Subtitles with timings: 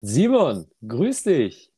[0.00, 1.72] Simon, grüß dich.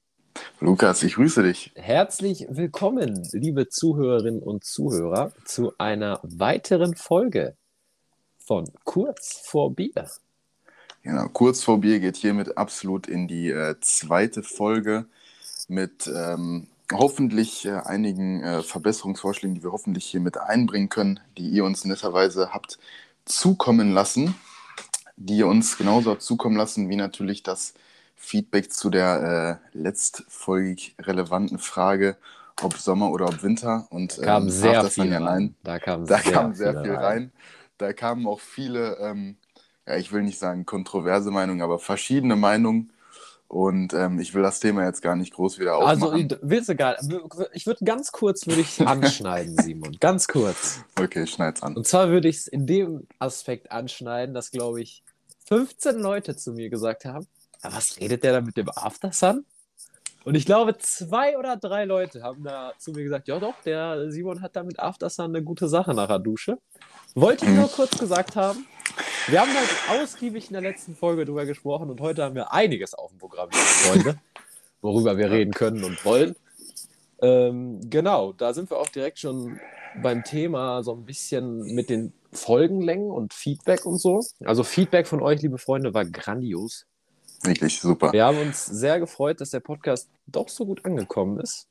[0.61, 1.73] Lukas, ich grüße dich.
[1.75, 7.57] Herzlich willkommen, liebe Zuhörerinnen und Zuhörer, zu einer weiteren Folge
[8.37, 10.11] von Kurz vor Bier.
[11.03, 15.07] Genau, kurz vor Bier geht hiermit absolut in die äh, zweite Folge
[15.69, 21.49] mit ähm, hoffentlich äh, einigen äh, Verbesserungsvorschlägen, die wir hoffentlich hier mit einbringen können, die
[21.49, 22.79] ihr uns netterweise habt
[23.25, 24.35] zukommen lassen,
[25.17, 27.73] die ihr uns genauso habt zukommen lassen, wie natürlich das
[28.23, 32.17] Feedback zu der äh, letztfolgig relevanten Frage,
[32.63, 33.87] ob Sommer oder ob Winter.
[33.91, 35.55] Und Da kam ähm, sehr viel ja rein.
[35.65, 37.03] Da kam Da sehr kam sehr viel rein.
[37.05, 37.33] rein.
[37.79, 39.37] Da kamen auch viele, ähm,
[39.87, 42.93] ja, ich will nicht sagen kontroverse Meinungen, aber verschiedene Meinungen.
[43.49, 46.39] Und ähm, ich will das Thema jetzt gar nicht groß wieder Also, aufmachen.
[46.43, 46.97] willst du gar
[47.53, 49.97] Ich würde ganz kurz würde ich anschneiden, Simon.
[49.99, 50.85] Ganz kurz.
[51.01, 51.75] okay, schneid's an.
[51.75, 55.03] Und zwar würde ich es in dem Aspekt anschneiden, dass, glaube ich,
[55.49, 57.27] 15 Leute zu mir gesagt haben,
[57.63, 59.45] ja, was redet der da mit dem Aftersun?
[60.25, 64.11] Und ich glaube, zwei oder drei Leute haben da zu mir gesagt, ja doch, der
[64.11, 66.59] Simon hat da mit Aftersun eine gute Sache nach der Dusche.
[67.15, 68.67] Wollte ich nur kurz gesagt haben.
[69.29, 72.95] Wir haben halt ausgiebig in der letzten Folge drüber gesprochen und heute haben wir einiges
[72.95, 74.19] auf dem Programm, Freunde,
[74.83, 76.37] worüber wir reden können und wollen.
[77.23, 79.61] Ähm, genau, da sind wir auch direkt schon
[80.03, 84.25] beim Thema so ein bisschen mit den Folgenlängen und Feedback und so.
[84.45, 86.87] Also Feedback von euch, liebe Freunde, war grandios.
[87.43, 88.13] Wirklich super.
[88.13, 91.69] Wir haben uns sehr gefreut, dass der Podcast doch so gut angekommen ist.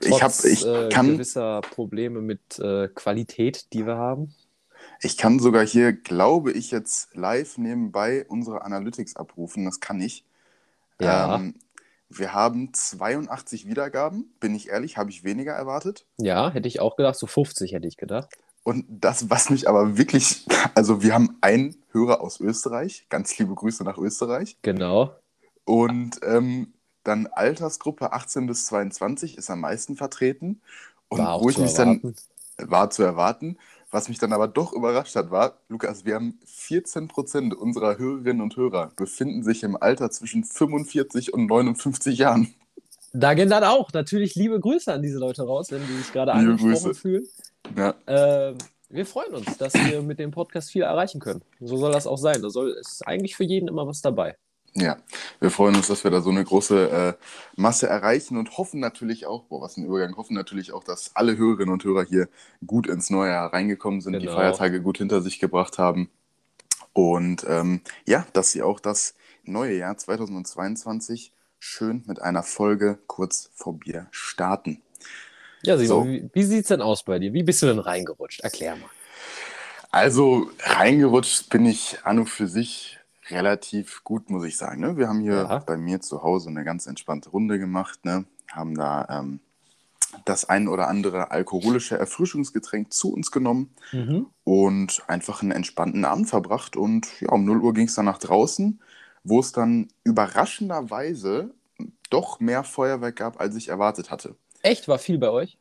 [0.00, 4.34] ich hab, Trotz, ich, äh, kann, gewisser Probleme mit äh, Qualität, die wir haben.
[5.00, 9.64] ich kann sogar hier, glaube ich, jetzt live nebenbei unsere Analytics abrufen.
[9.64, 10.24] Das kann ich.
[11.00, 11.36] Ja.
[11.36, 11.54] Ähm,
[12.08, 14.32] wir haben 82 Wiedergaben.
[14.40, 16.06] Bin ich ehrlich, habe ich weniger erwartet.
[16.18, 18.30] Ja, hätte ich auch gedacht, so 50 hätte ich gedacht.
[18.64, 23.54] Und das, was mich aber wirklich, also wir haben einen Hörer aus Österreich, ganz liebe
[23.54, 24.56] Grüße nach Österreich.
[24.62, 25.14] Genau.
[25.64, 26.72] Und ähm,
[27.04, 30.62] dann Altersgruppe 18 bis 22 ist am meisten vertreten.
[31.08, 32.14] Und War auch wo ich mich erwarten.
[32.56, 33.58] dann, war zu erwarten,
[33.90, 38.40] was mich dann aber doch überrascht hat, war, Lukas, wir haben 14 Prozent unserer Hörerinnen
[38.40, 42.54] und Hörer befinden sich im Alter zwischen 45 und 59 Jahren.
[43.12, 46.32] Da gehen dann auch natürlich liebe Grüße an diese Leute raus, wenn die sich gerade
[46.32, 46.94] Liebe angesprochen Grüße.
[46.94, 47.28] fühlen.
[47.76, 48.58] Ja, Ähm,
[48.90, 51.42] wir freuen uns, dass wir mit dem Podcast viel erreichen können.
[51.60, 52.42] So soll das auch sein.
[52.42, 54.36] Da soll, ist eigentlich für jeden immer was dabei.
[54.74, 54.96] ja.
[55.40, 57.14] Wir freuen uns, dass wir da so eine große äh,
[57.56, 61.36] Masse erreichen und hoffen natürlich auch, boah, was ein Übergang, hoffen natürlich auch, dass alle
[61.36, 62.28] Hörerinnen und Hörer hier
[62.66, 64.36] gut ins neue Jahr reingekommen sind, die Genau.
[64.36, 66.10] Feiertage gut hinter sich gebracht haben.
[66.92, 69.14] Und ähm, ja, dass sie auch das
[69.44, 74.82] neue Jahr 2022 schön mit einer Folge kurz vor Bier starten.
[75.66, 76.08] Ja, Simon, So.
[76.08, 77.32] wie, wie sieht's denn aus bei dir?
[77.32, 78.40] Wie bist du denn reingerutscht?
[78.40, 78.88] Erklär mal.
[79.90, 82.98] Also reingerutscht bin ich an und für sich
[83.30, 84.80] relativ gut, muss ich sagen.
[84.80, 84.96] Ne?
[84.96, 85.58] Wir haben hier Ja.
[85.60, 88.24] bei mir zu Hause eine ganz entspannte Runde gemacht, ne?
[88.50, 89.40] haben da ähm,
[90.24, 94.26] das ein oder andere alkoholische Erfrischungsgetränk zu uns genommen Mhm.
[94.44, 96.76] und einfach einen entspannten Abend verbracht.
[96.76, 98.80] Und ja, um 0 Uhr ging es dann nach draußen,
[99.24, 101.50] wo es dann überraschenderweise
[102.10, 104.36] doch mehr Feuerwerk gab, als ich erwartet hatte.
[104.64, 104.88] Echt?
[104.88, 105.58] War viel bei euch?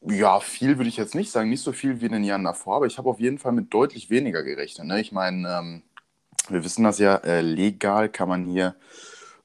[0.00, 2.76] Ja, viel würde ich jetzt nicht sagen, nicht so viel wie in den Jahren davor,
[2.76, 4.86] aber ich habe auf jeden Fall mit deutlich weniger gerechnet.
[4.86, 5.00] Ne?
[5.00, 5.82] Ich meine, ähm,
[6.48, 8.76] wir wissen das ja, äh, legal kann man hier,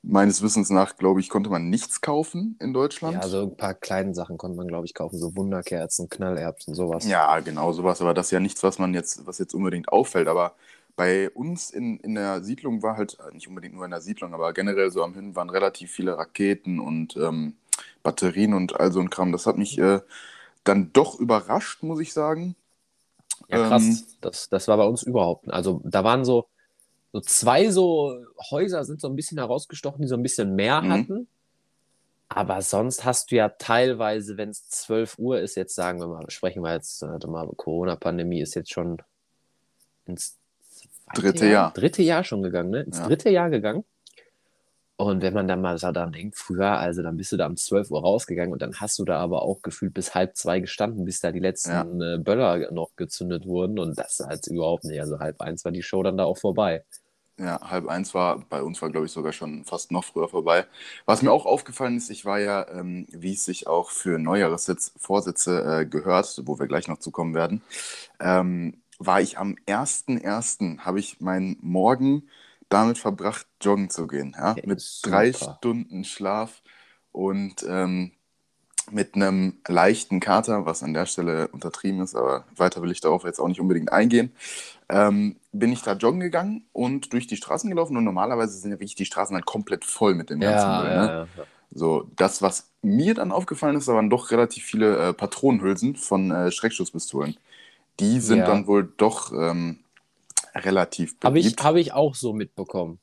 [0.01, 3.15] meines Wissens nach, glaube ich, konnte man nichts kaufen in Deutschland.
[3.15, 5.19] Ja, so ein paar kleine Sachen konnte man, glaube ich, kaufen.
[5.19, 7.05] So Wunderkerzen, Knallerbsen, sowas.
[7.05, 10.27] Ja, genau, sowas, aber das ist ja nichts, was man jetzt, was jetzt unbedingt auffällt.
[10.27, 10.55] Aber
[10.95, 14.33] bei uns in, in der Siedlung war halt, äh, nicht unbedingt nur in der Siedlung,
[14.33, 17.55] aber generell so am Hin waren relativ viele Raketen und ähm,
[18.03, 19.31] Batterien und all so ein Kram.
[19.31, 19.99] Das hat mich äh,
[20.63, 22.55] dann doch überrascht, muss ich sagen.
[23.47, 23.83] Ja, krass.
[23.83, 25.47] Ähm, das, das war bei uns überhaupt.
[25.47, 25.53] nicht.
[25.53, 26.47] Also da waren so,
[27.11, 28.15] so zwei so
[28.51, 30.91] Häuser sind so ein bisschen herausgestochen, die so ein bisschen mehr Mhm.
[30.91, 31.27] hatten.
[32.29, 36.23] Aber sonst hast du ja teilweise, wenn es 12 Uhr ist, jetzt sagen wir mal,
[36.29, 38.97] sprechen wir jetzt, warte mal, Corona-Pandemie ist jetzt schon
[40.05, 40.37] ins
[41.13, 41.73] Dritte Jahr.
[41.73, 42.81] Dritte Jahr schon gegangen, ne?
[42.83, 43.07] Ins Ja.
[43.07, 43.83] dritte Jahr gegangen.
[45.05, 47.89] Und wenn man dann mal daran denkt, früher, also dann bist du da um 12
[47.91, 51.19] Uhr rausgegangen und dann hast du da aber auch gefühlt bis halb zwei gestanden, bis
[51.19, 53.79] da die letzten äh, Böller noch gezündet wurden.
[53.79, 54.99] Und das halt überhaupt nicht.
[54.99, 56.83] Also halb eins war die Show dann da auch vorbei.
[57.39, 60.65] Ja, halb eins war, bei uns war, glaube ich, sogar schon fast noch früher vorbei.
[61.05, 65.79] Was mir auch aufgefallen ist, ich war ja, ähm, wie es sich auch für Neujahresvorsätze
[65.81, 67.63] äh, gehört, wo wir gleich noch zukommen werden,
[68.19, 70.79] ähm, war ich am 1.1.
[70.79, 72.29] habe ich meinen Morgen
[72.71, 74.35] damit verbracht, joggen zu gehen.
[74.37, 74.53] Ja?
[74.53, 75.11] Okay, Mit super.
[75.11, 76.63] drei Stunden Schlaf
[77.11, 78.13] und ähm,
[78.91, 83.23] mit einem leichten Kater, was an der Stelle untertrieben ist, aber weiter will ich darauf
[83.23, 84.33] jetzt auch nicht unbedingt eingehen,
[84.89, 88.77] ähm, bin ich da joggen gegangen und durch die Straßen gelaufen und normalerweise sind ja
[88.79, 90.93] wirklich die Straßen halt komplett voll mit dem ganzen Ja, Müll.
[90.95, 91.13] ja, Ne?
[91.37, 91.47] ja.
[91.73, 96.31] So, das, was mir dann aufgefallen ist, da waren doch relativ viele äh, Patronenhülsen von
[96.31, 97.37] äh, Schreckschusspistolen.
[97.99, 99.79] Die sind dann wohl doch ähm,
[100.55, 101.63] relativ Habe ich, beliebt.
[101.63, 102.99] hab ich auch so mitbekommen.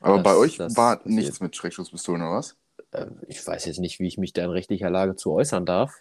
[0.00, 2.56] Aber das- bei euch das war nichts mit Schreckschusspistolen oder was?
[2.92, 5.92] Ähm, ich weiß jetzt nicht, wie ich mich da in rechtlicher Lage zu äußern darf.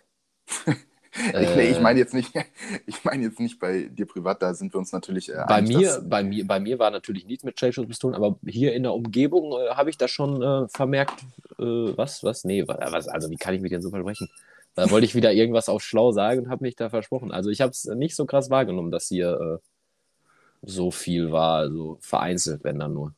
[0.66, 0.76] ich
[1.56, 2.32] nee, ich Äh, meine jetzt nicht,
[2.86, 6.02] ich meine jetzt nicht bei dir privat, da sind wir uns natürlich äh, bei mir,
[6.06, 9.70] bei mir, bei mir war natürlich nichts mit Schreckschusspistolen, aber hier in der Umgebung äh,
[9.72, 11.22] habe ich da schon äh, vermerkt,
[11.60, 14.30] äh, was, was, nee, wa- was, also wie kann ich mich denn so versprechen?
[14.76, 17.32] Da wollte ich wieder irgendwas auf schlau sagen und habe mich da versprochen.
[17.32, 19.68] Also ich habe es nicht so krass wahrgenommen, dass hier äh,
[20.68, 23.16] so viel war, also vereinzelt, wenn dann nur.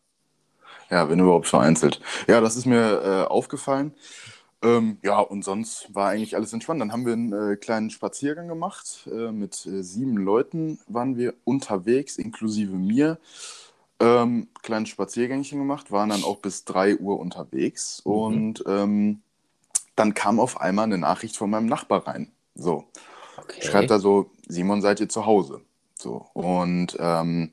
[0.90, 2.01] Ja, wenn überhaupt vereinzelt.
[2.28, 3.94] Ja, das ist mir äh, aufgefallen.
[4.63, 6.81] Ähm, ja, und sonst war eigentlich alles entspannt.
[6.81, 9.07] Dann haben wir einen äh, kleinen Spaziergang gemacht.
[9.12, 13.19] Äh, mit äh, sieben Leuten waren wir unterwegs, inklusive mir.
[14.00, 18.02] Ähm, kleines Spaziergängchen gemacht, waren dann auch bis 3 Uhr unterwegs.
[18.06, 18.13] Mhm.
[18.13, 19.22] Und ähm,
[19.95, 22.31] dann kam auf einmal eine Nachricht von meinem Nachbar rein.
[22.56, 22.86] So,
[23.38, 23.60] Okay.
[23.62, 25.62] schreibt er so, Simon, seid ihr zu Hause?
[26.01, 27.51] So, und ähm,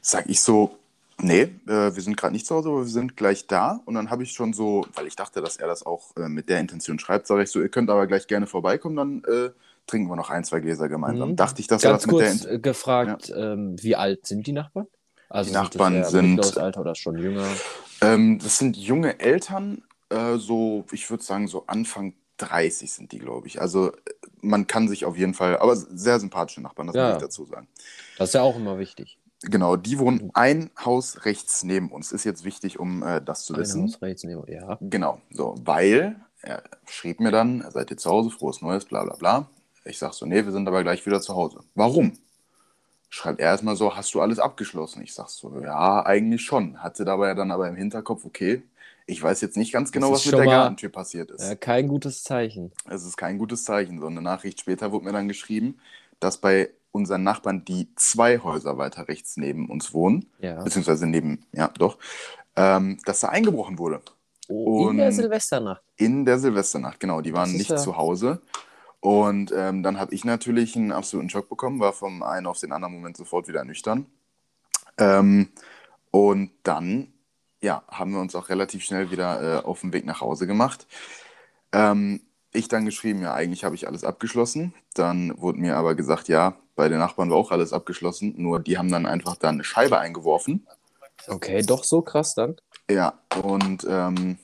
[0.00, 0.78] sag ich so,
[1.20, 3.80] nee, äh, wir sind gerade nicht zu Hause, aber wir sind gleich da.
[3.84, 6.48] Und dann habe ich schon so, weil ich dachte, dass er das auch äh, mit
[6.48, 9.50] der Intention schreibt, sage ich so, ihr könnt aber gleich gerne vorbeikommen, dann äh,
[9.86, 11.30] trinken wir noch ein, zwei Gläser gemeinsam.
[11.30, 11.36] Mhm.
[11.36, 12.56] Dachte ich, dass er Ganz das mit der kurz Intention...
[12.58, 14.86] äh, gefragt, ähm, wie alt sind die Nachbarn?
[15.28, 17.46] Also Die Nachbarn sind- Alter oder schon jünger?
[18.00, 23.18] Ähm, das sind junge Eltern, äh, so, ich würde sagen, so Anfang 30 sind die,
[23.18, 23.60] glaube ich.
[23.60, 23.92] Also
[24.42, 27.06] man kann sich auf jeden Fall, aber sehr sympathische Nachbarn, das Ja.
[27.08, 27.68] muss ich dazu sagen.
[28.18, 29.18] Das ist ja auch immer wichtig.
[29.42, 32.10] Genau, die wohnen ein Haus rechts neben uns.
[32.10, 33.82] Ist jetzt wichtig, um äh, das zu Ein wissen.
[33.84, 34.78] Haus rechts neben- Ja.
[34.80, 39.14] Genau, so, weil er schrieb mir dann, seid ihr zu Hause, frohes Neues, bla bla
[39.16, 39.48] bla.
[39.84, 41.60] Ich sag so, nee, wir sind aber gleich wieder zu Hause.
[41.74, 42.12] Warum?
[43.10, 45.02] Schreibt er erstmal so, hast du alles abgeschlossen?
[45.02, 46.82] Ich sag so, ja, eigentlich schon.
[46.82, 48.62] Hatte dabei dann aber im Hinterkopf, okay,
[49.08, 51.42] ich weiß jetzt nicht ganz genau, was mit der mal- Gartentür passiert ist.
[51.42, 52.70] Äh, kein gutes Zeichen.
[52.88, 53.98] Es ist kein gutes Zeichen.
[54.00, 55.78] So eine Nachricht später wurde mir dann geschrieben,
[56.20, 60.62] dass bei unseren Nachbarn, die zwei Häuser weiter rechts neben uns wohnen, Ja.
[60.62, 61.98] beziehungsweise neben, ja, doch,
[62.54, 64.02] ähm, dass da eingebrochen wurde.
[64.48, 65.82] Oh, in der Silvesternacht.
[65.96, 67.20] In der Silvesternacht, genau.
[67.20, 68.40] Die waren nicht ja- zu Hause.
[69.00, 72.72] Und ähm, dann habe ich natürlich einen absoluten Schock bekommen, war vom einen auf den
[72.72, 74.06] anderen Moment sofort wieder nüchtern.
[74.98, 75.48] Ähm,
[76.10, 77.12] und dann,
[77.60, 80.86] ja, haben wir uns auch relativ schnell wieder äh, auf den Weg nach Hause gemacht.
[81.72, 82.20] Ähm,
[82.52, 84.74] ich dann geschrieben, ja, eigentlich habe ich alles abgeschlossen.
[84.94, 88.78] Dann wurde mir aber gesagt, ja, bei den Nachbarn war auch alles abgeschlossen, nur die
[88.78, 90.66] haben dann einfach da eine Scheibe eingeworfen.
[91.26, 92.56] Okay, doch so krass dann.
[92.88, 94.38] Ja, und ähm,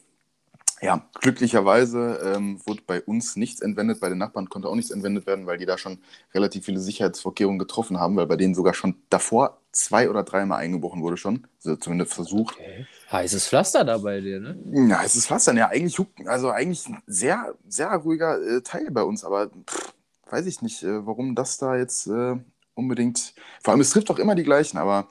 [0.82, 5.26] ja, glücklicherweise ähm, wurde bei uns nichts entwendet, bei den Nachbarn konnte auch nichts entwendet
[5.26, 5.99] werden, weil die da schon
[6.34, 11.03] relativ viele Sicherheitsvorkehrungen getroffen haben, weil bei denen sogar schon davor zwei oder dreimal eingebrochen
[11.03, 12.56] wurde schon, also zumindest versucht.
[12.56, 12.87] Okay.
[13.12, 14.56] Heißes Pflaster da bei dir, ne?
[14.88, 18.61] Ja, es ist fast dann ja eigentlich, huck- also eigentlich ein sehr, sehr ruhiger äh,
[18.62, 19.93] Teil bei uns, aber pff,
[20.31, 22.37] weiß ich nicht, äh, warum das da jetzt äh,
[22.75, 25.09] unbedingt, vor allem es trifft doch immer die gleichen, aber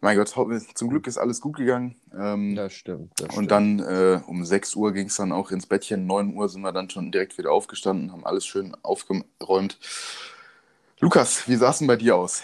[0.00, 1.94] mein Gott, zum Glück ist alles gut gegangen.
[2.18, 3.12] Ähm, Das stimmt.
[3.16, 3.50] Das Und stimmt.
[3.50, 6.06] dann äh, um 6 Uhr ging es dann auch ins Bettchen.
[6.06, 9.78] 9 Uhr sind wir dann schon direkt wieder aufgestanden, haben alles schön aufgeräumt.
[11.00, 12.42] Lukas, wie sah es denn bei dir aus?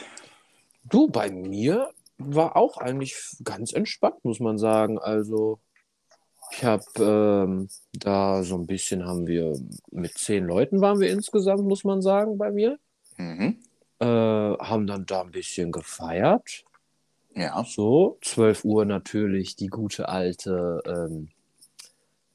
[0.89, 4.99] Du, bei mir war auch eigentlich ganz entspannt, muss man sagen.
[4.99, 5.59] Also,
[6.53, 9.59] ich habe ähm, da so ein bisschen haben wir
[9.91, 12.79] mit zehn Leuten waren wir insgesamt, muss man sagen, bei mir.
[13.17, 13.59] Mhm.
[13.99, 16.65] Äh, haben dann da ein bisschen gefeiert.
[17.35, 17.65] Ja.
[17.65, 21.29] So, 12 Uhr natürlich die gute alte ähm,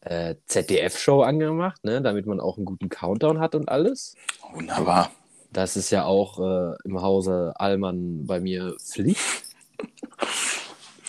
[0.01, 4.15] äh, ZDF-Show angemacht, ne, damit man auch einen guten Countdown hat und alles.
[4.53, 5.11] Wunderbar.
[5.51, 9.19] Das ist ja auch äh, im Hause Allmann bei mir Pflicht.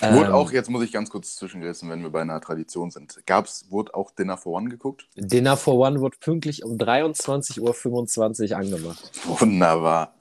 [0.00, 3.24] Wurde Ähm, auch, jetzt muss ich ganz kurz zwischengerissen, wenn wir bei einer Tradition sind.
[3.24, 5.06] Gab's, wurde auch Dinner for One geguckt?
[5.14, 9.12] Dinner for One wird pünktlich um 23.25 Uhr angemacht.
[9.24, 10.14] Wunderbar.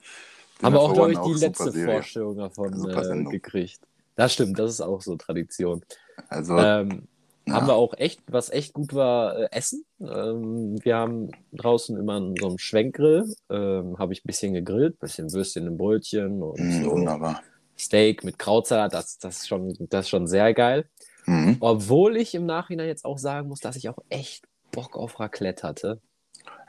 [0.62, 1.94] Haben Dinner wir auch, glaube ich, die letzte Serie.
[1.94, 3.80] Vorstellung davon äh, gekriegt.
[4.14, 5.82] Das stimmt, das ist auch so Tradition.
[6.28, 7.08] Also, Ähm,
[7.46, 7.54] ja.
[7.54, 9.84] Haben wir auch echt, was echt gut war, äh, Essen.
[10.00, 15.32] Ähm, wir haben draußen immer so einem Schwenkgrill, ähm, habe ich ein bisschen gegrillt, bisschen
[15.32, 17.42] Würstchen im Brötchen und so wunderbar.
[17.78, 20.86] Steak mit Krautsalat, das, das, ist schon, das ist schon sehr geil.
[21.26, 21.56] Mhm.
[21.60, 25.66] Obwohl ich im Nachhinein jetzt auch sagen muss, dass ich auch echt Bock auf Raclette
[25.66, 26.00] hatte.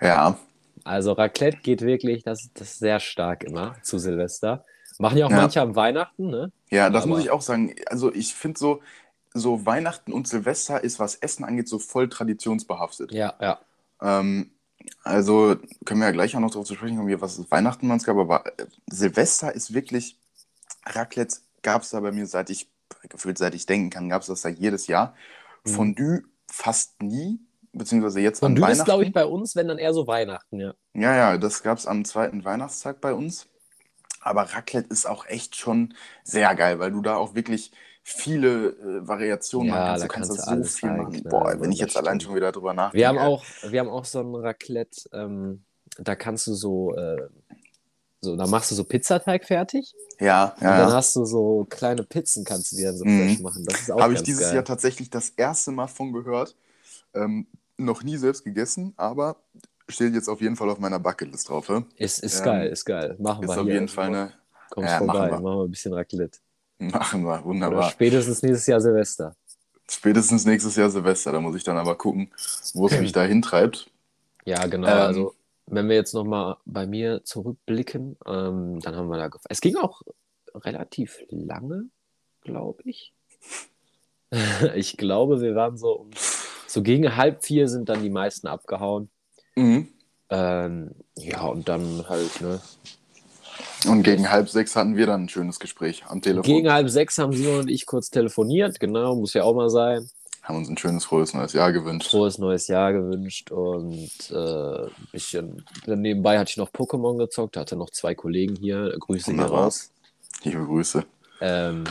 [0.01, 0.37] Ja,
[0.83, 4.65] Also Raclette geht wirklich, das, das ist sehr stark immer zu Silvester.
[4.99, 5.37] Machen ja auch Ja.
[5.37, 6.51] manche am Weihnachten, ne?
[6.69, 7.73] ja, das Aber- muss ich auch sagen.
[7.87, 8.81] Also, ich finde so,
[9.33, 13.11] so Weihnachten und Silvester ist, was Essen angeht, so voll traditionsbehaftet.
[13.11, 13.59] Ja, ja.
[14.01, 14.51] Ähm,
[15.03, 18.03] also können wir ja gleich auch noch darauf zu sprechen kommen, was Weihnachten bei uns
[18.03, 20.19] gab, aber äh, Silvester ist wirklich,
[20.85, 22.69] Raclette gab es da bei mir seit ich,
[23.09, 25.15] gefühlt seit ich denken kann, gab es das da jedes Jahr.
[25.65, 25.69] Mhm.
[25.69, 27.39] Fondue fast nie,
[27.71, 28.85] beziehungsweise jetzt Und an du bist, Weihnachten.
[28.85, 30.73] glaube ich, bei uns, wenn dann eher so Weihnachten, ja.
[30.93, 33.47] Ja, ja, das gab es am zweiten Weihnachtstag bei uns.
[34.21, 37.71] Aber Raclette ist auch echt schon sehr geil, weil du da auch wirklich
[38.03, 40.03] viele äh, Variationen Ja, machen kannst.
[40.03, 41.13] da Du kannst kannst da du so viel machen.
[41.13, 42.23] reinknallen, Boah, wenn ich jetzt allein stimmt.
[42.23, 42.97] schon wieder drüber nachdenke.
[42.97, 45.63] Wir haben auch, wir haben auch so ein Raclette, ähm,
[45.99, 47.27] da kannst du so, äh,
[48.21, 50.95] so, da machst du so Pizzateig fertig Ja, und dann ja, ja.
[50.95, 53.27] hast du so kleine Pizzen, kannst du dir dann so Mhm.
[53.27, 53.65] fresh machen.
[53.65, 54.55] Das ist auch Habe ich dieses geil.
[54.55, 56.55] Jahr tatsächlich das erste Mal von gehört.
[57.13, 59.37] Ähm, noch nie selbst gegessen, aber
[59.89, 61.69] steht jetzt auf jeden Fall auf meiner Bucketlist drauf.
[61.97, 63.15] Ist, ist Ähm, geil, ist geil.
[63.19, 63.73] Machen Ist wir auf hier.
[63.73, 64.33] jeden Fall eine.
[64.69, 65.51] Kommst Ja, vorbei, machen machen wir.
[65.59, 65.63] wir.
[65.65, 66.39] ein bisschen Raclette.
[66.91, 67.91] Machen wir, Oder wunderbar.
[67.91, 69.35] spätestens nächstes Jahr Silvester.
[69.89, 72.31] Spätestens nächstes Jahr Silvester, da muss ich dann aber gucken,
[72.73, 73.89] wo es mich da hintreibt.
[74.45, 74.87] Ja, genau.
[74.87, 75.35] Ähm, also,
[75.67, 79.29] wenn wir jetzt nochmal bei mir zurückblicken, ähm, dann haben wir da.
[79.49, 80.01] Es ging auch
[80.53, 81.85] relativ lange,
[82.41, 83.13] glaube ich.
[84.75, 86.11] ich glaube, wir waren so um.
[86.65, 89.09] So gegen halb vier sind dann die meisten abgehauen.
[89.55, 89.89] Mhm.
[90.29, 92.59] Ähm, ja, und dann halt, ne?
[93.85, 96.43] Und gegen halb sechs hatten wir dann ein schönes Gespräch am Telefon.
[96.43, 100.09] Gegen halb sechs haben Simon und ich kurz telefoniert, genau, muss ja auch mal sein.
[100.41, 102.09] Haben uns ein schönes, frohes neues Jahr gewünscht.
[102.09, 105.65] Frohes neues Jahr gewünscht und äh, ein bisschen.
[105.85, 108.93] Dann nebenbei hatte ich noch Pokémon gezockt, hatte noch zwei Kollegen hier.
[108.99, 109.91] Grüße hier raus.
[110.43, 111.05] Liebe Grüße.
[111.39, 111.85] Ähm,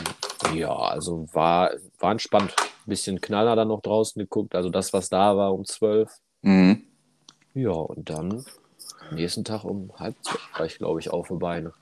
[0.53, 2.55] ja, also war, war entspannt.
[2.85, 6.11] Bisschen Knaller dann noch draußen geguckt, also das, was da war um zwölf.
[6.41, 6.83] Mhm.
[7.53, 8.43] Ja, und dann
[9.11, 11.73] nächsten Tag um halb zwölf war ich, glaube ich, auf die Beine.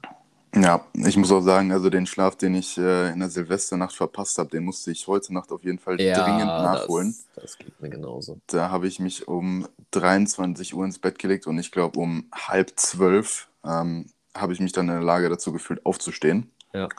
[0.54, 4.38] Ja, ich muss auch sagen, also den Schlaf, den ich äh, in der Silvesternacht verpasst
[4.38, 7.16] habe, den musste ich heute Nacht auf jeden Fall dringend nachholen.
[7.36, 8.38] Das, das geht mir genauso.
[8.48, 12.74] Da habe ich mich um 23 Uhr ins Bett gelegt und ich glaube um halb
[12.76, 16.52] zwölf ähm, habe ich mich dann in der Lage dazu gefühlt, aufzustehen.
[16.74, 16.90] Ja.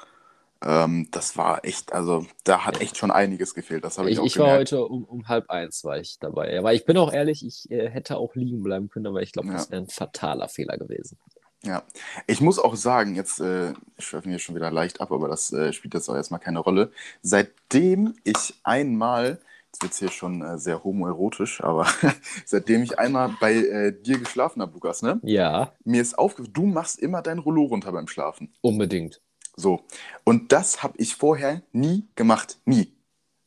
[0.64, 3.84] Ähm, das war echt, also da hat echt schon einiges gefehlt.
[3.84, 4.72] Das habe ich, Ich, auch ich war gemerkt.
[4.72, 6.56] heute um, um halb eins war ich dabei.
[6.58, 9.48] Aber ich bin auch ehrlich, ich äh, hätte auch liegen bleiben können, aber ich glaube,
[9.48, 9.54] Ja.
[9.54, 11.18] das wäre ein fataler Fehler gewesen.
[11.64, 11.84] Ja,
[12.26, 15.72] ich muss auch sagen, jetzt äh, schweifen wir schon wieder leicht ab, aber das äh,
[15.72, 16.90] spielt jetzt auch erstmal keine Rolle.
[17.22, 21.86] Seitdem ich einmal, jetzt wird es hier schon äh, sehr homoerotisch, aber
[22.44, 25.20] seitdem ich einmal bei äh, dir geschlafen habe, Lukas, ne?
[25.22, 28.52] Ja, Mir ist aufgefallen, du machst immer dein Rollo runter beim Schlafen.
[28.60, 29.20] unbedingt.
[29.56, 29.84] So.
[30.24, 32.58] Und das habe ich vorher nie gemacht.
[32.64, 32.92] Nie.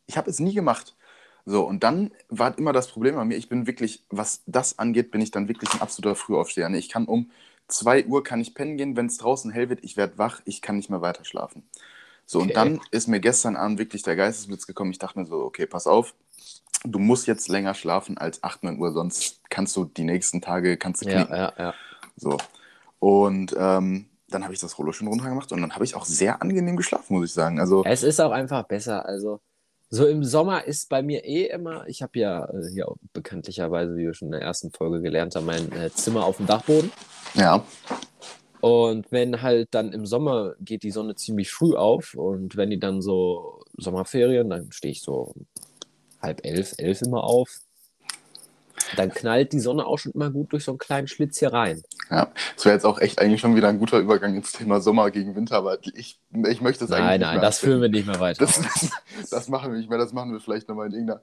[0.08, 0.96] Ich habe es nie gemacht.
[1.46, 5.12] So, und dann war immer das Problem bei mir, ich bin wirklich, was das angeht,
[5.12, 6.70] bin ich dann wirklich ein absoluter Frühaufsteher.
[6.70, 6.80] Ne?
[6.80, 7.30] Ich kann um
[7.68, 10.62] 2 Uhr kann ich pennen gehen, wenn es draußen hell wird, ich werde wach, ich
[10.62, 11.64] kann nicht mehr weiter schlafen.
[12.26, 12.48] So, Okay.
[12.48, 14.92] und dann ist mir gestern Abend wirklich der Geistesblitz gekommen.
[14.92, 16.16] Ich dachte mir so, okay, pass auf,
[16.84, 20.78] du musst jetzt länger schlafen als 8, 9 Uhr, sonst kannst du die nächsten Tage,
[20.78, 21.36] kannst du Ja, knicken.
[21.36, 21.74] ja, ja.
[22.16, 22.38] So.
[23.00, 26.42] Und ähm, dann habe ich das Rollo schon runtergemacht und dann habe ich auch sehr
[26.42, 27.60] angenehm geschlafen, muss ich sagen.
[27.60, 29.06] Also, Es ist auch einfach besser.
[29.06, 29.40] Also,
[29.90, 33.96] so im Sommer ist bei mir eh immer, ich habe ja äh, hier auch bekanntlicherweise,
[33.96, 36.92] wie wir schon in der ersten Folge gelernt haben, mein äh, Zimmer auf dem Dachboden.
[37.34, 37.64] ja,
[38.62, 42.80] Und wenn halt dann im Sommer geht die Sonne ziemlich früh auf und wenn die
[42.80, 45.34] dann so Sommerferien, dann stehe ich so
[46.22, 47.60] halb elf, elf immer auf.
[48.96, 51.84] Dann knallt die Sonne auch schon immer gut durch so einen kleinen Schlitz hier rein.
[52.10, 52.32] ja.
[52.56, 55.36] Das wäre jetzt auch echt eigentlich schon wieder ein guter Übergang ins Thema Sommer gegen
[55.36, 58.08] Winter, aber ich, ich möchte es eigentlich Nein, nicht nein, mehr das führen wir nicht
[58.08, 58.46] mehr weiter.
[58.46, 58.62] Das,
[59.30, 61.22] das machen wir nicht mehr, das machen wir vielleicht nochmal in irgendeiner.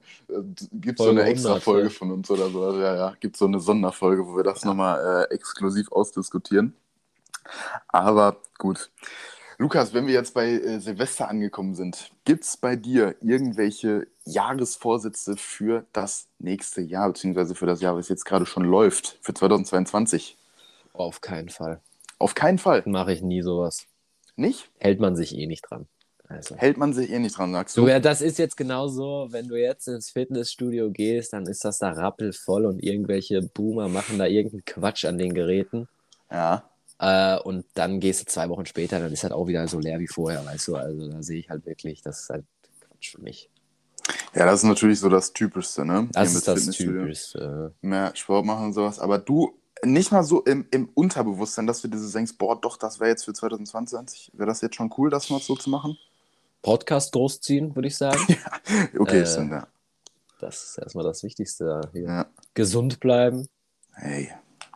[0.73, 1.89] Gibt so Folge eine extra 100, Folge ja.
[1.89, 2.79] von uns oder so.
[2.79, 3.13] Ja, ja.
[3.19, 6.75] Gibt so eine Sonderfolge, wo wir das nochmal äh, exklusiv ausdiskutieren.
[7.87, 8.89] Aber gut.
[9.57, 15.37] Lukas, wenn wir jetzt bei äh, Silvester angekommen sind, gibt es bei dir irgendwelche Jahresvorsätze
[15.37, 20.37] für das nächste Jahr, beziehungsweise für das Jahr, was jetzt gerade schon läuft, für 2022?
[20.93, 21.81] Auf keinen Fall.
[22.19, 22.83] Auf keinen Fall.
[22.85, 23.85] Mache ich nie sowas.
[24.35, 24.69] Nicht?
[24.79, 25.87] Hält man sich eh nicht dran.
[26.27, 26.55] Also.
[26.55, 27.87] Hält man sich eh nicht dran, sagst Du, du?
[27.87, 31.91] ja, das ist jetzt genauso, wenn du jetzt ins Fitnessstudio gehst, dann ist das da
[31.91, 35.87] rappelvoll und irgendwelche Boomer machen da irgendeinen Quatsch an den Geräten.
[36.31, 36.63] Ja.
[37.03, 39.99] Äh, und dann gehst du zwei Wochen später, dann ist halt auch wieder so leer
[39.99, 40.75] wie vorher, weißt du?
[40.77, 42.45] Also da sehe ich halt wirklich, das ist halt
[42.87, 43.49] Quatsch für mich.
[44.33, 46.07] Ja, das ist natürlich so das Typischste, ne?
[46.13, 46.65] Das Hier ist das.
[46.69, 47.73] Typischste.
[47.81, 48.99] Mehr Sport machen und sowas.
[48.99, 52.77] Aber du, nicht mal so im, im Unterbewusstsein, dass du dir so denkst, boah, doch,
[52.77, 54.31] das wäre jetzt für 2022.
[54.33, 55.97] Wäre das jetzt schon cool, das mal so zu machen?
[56.61, 58.19] Podcast großziehen, würde ich sagen.
[58.97, 59.67] Okay, Äh, stimmt, ja.
[60.39, 62.03] Das ist erstmal das Wichtigste hier.
[62.03, 62.25] ja.
[62.53, 63.47] Gesund bleiben.
[63.93, 64.31] Hey,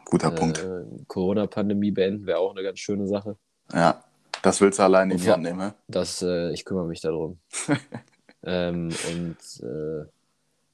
[0.10, 0.60] guter Punkt.
[0.64, 3.36] Äh, Corona-Pandemie beenden wäre auch eine ganz schöne Sache.
[3.74, 4.04] Ja,
[4.42, 5.72] das willst du alleine in Und die vor- Hand nehmen, hä?
[5.88, 7.40] Das, äh, ich kümmere mich darum.
[8.44, 10.06] ähm, und äh,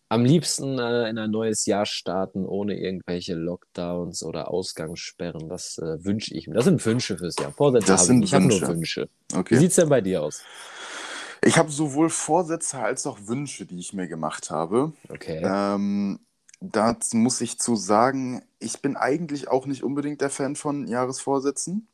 [0.10, 5.50] Am liebsten äh, in ein neues Jahr starten, ohne irgendwelche Lockdowns oder Ausgangssperren.
[5.50, 6.54] Das äh, wünsche ich mir.
[6.54, 7.52] Das sind Wünsche fürs Jahr.
[7.52, 8.30] Vorsätze Das sind ich nicht.
[8.30, 9.02] Ich habe nur Wünsche.
[9.02, 9.10] Wünsche.
[9.32, 9.58] Wie Okay.
[9.58, 10.44] sieht es denn bei dir aus?
[11.44, 14.94] Ich habe sowohl Vorsätze als auch Wünsche, die ich mir gemacht habe.
[15.10, 15.42] Okay.
[15.44, 16.20] Ähm,
[16.72, 21.88] dazu muss ich zu sagen, ich bin eigentlich auch nicht unbedingt der Fan von Jahresvorsätzen.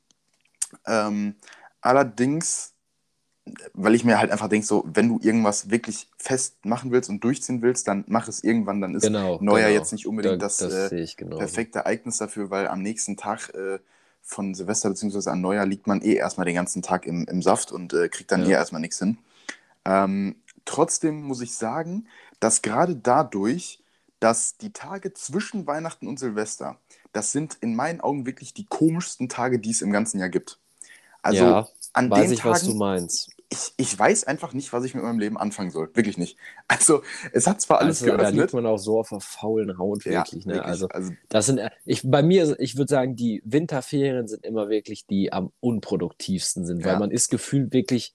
[0.85, 1.35] Ähm,
[1.81, 2.73] allerdings,
[3.73, 7.23] weil ich mir halt einfach denke, so, wenn du irgendwas wirklich fest machen willst und
[7.23, 9.39] durchziehen willst, dann mach es irgendwann, dann ist genau.
[9.41, 9.79] Neujahr genau.
[9.79, 11.37] jetzt nicht unbedingt Da- das, das äh, genau.
[11.37, 13.79] perfekte Ereignis dafür, weil am nächsten Tag äh,
[14.21, 15.29] von Silvester bzw.
[15.31, 18.31] an Neujahr liegt man eh erstmal den ganzen Tag im, im Saft und äh, kriegt
[18.31, 18.49] dann Ja.
[18.49, 19.17] eh erstmal nichts hin.
[19.85, 20.35] Ähm,
[20.65, 22.07] trotzdem muss ich sagen,
[22.39, 23.81] dass gerade dadurch,
[24.19, 26.79] dass die Tage zwischen Weihnachten und Silvester,
[27.13, 30.59] das sind in meinen Augen wirklich die komischsten Tage, die es im ganzen Jahr gibt.
[31.21, 33.31] Also ja, an weiß den ich, was du Tagen, meinst.
[33.49, 35.89] ich, ich weiß einfach nicht, was ich mit meinem Leben anfangen soll.
[35.95, 36.37] Wirklich nicht.
[36.67, 38.53] Also es hat zwar alles Also, da liegt geöffnet.
[38.53, 40.45] man auch so auf der faulen Haut, Ja, wirklich.
[40.45, 40.53] ne?
[40.55, 40.65] wirklich.
[40.65, 45.05] Also, also das sind, ich, bei mir, ich würde sagen, die Winterferien sind immer wirklich
[45.07, 46.99] die am unproduktivsten sind, weil Ja.
[46.99, 48.13] man ist gefühlt wirklich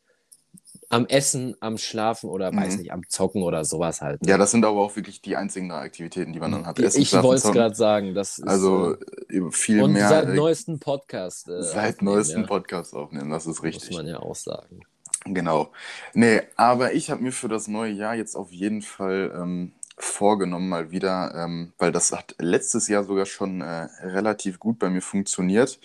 [0.90, 2.78] am Essen, am Schlafen oder weiß Mhm.
[2.80, 4.22] nicht, am Zocken oder sowas halt.
[4.22, 4.30] ne?
[4.30, 6.78] Ja, das sind aber auch wirklich die einzigen Aktivitäten, die man dann hat.
[6.78, 8.14] ich Essen, ich wollte es gerade sagen.
[8.14, 8.96] Das ist, Also
[9.30, 11.48] äh, äh, viel und mehr seit äh, neuesten Podcast.
[11.48, 12.46] Äh, seit neuesten ja.
[12.46, 13.96] Podcast aufnehmen, das ist Muss richtig.
[13.96, 14.80] man ja auch sagen.
[15.26, 15.70] Genau.
[16.12, 20.68] Nee, aber ich habe mir für das neue Jahr jetzt auf jeden Fall ähm, vorgenommen,
[20.68, 25.00] mal wieder, ähm, weil das hat letztes Jahr sogar schon äh, relativ gut bei mir
[25.00, 25.78] funktioniert,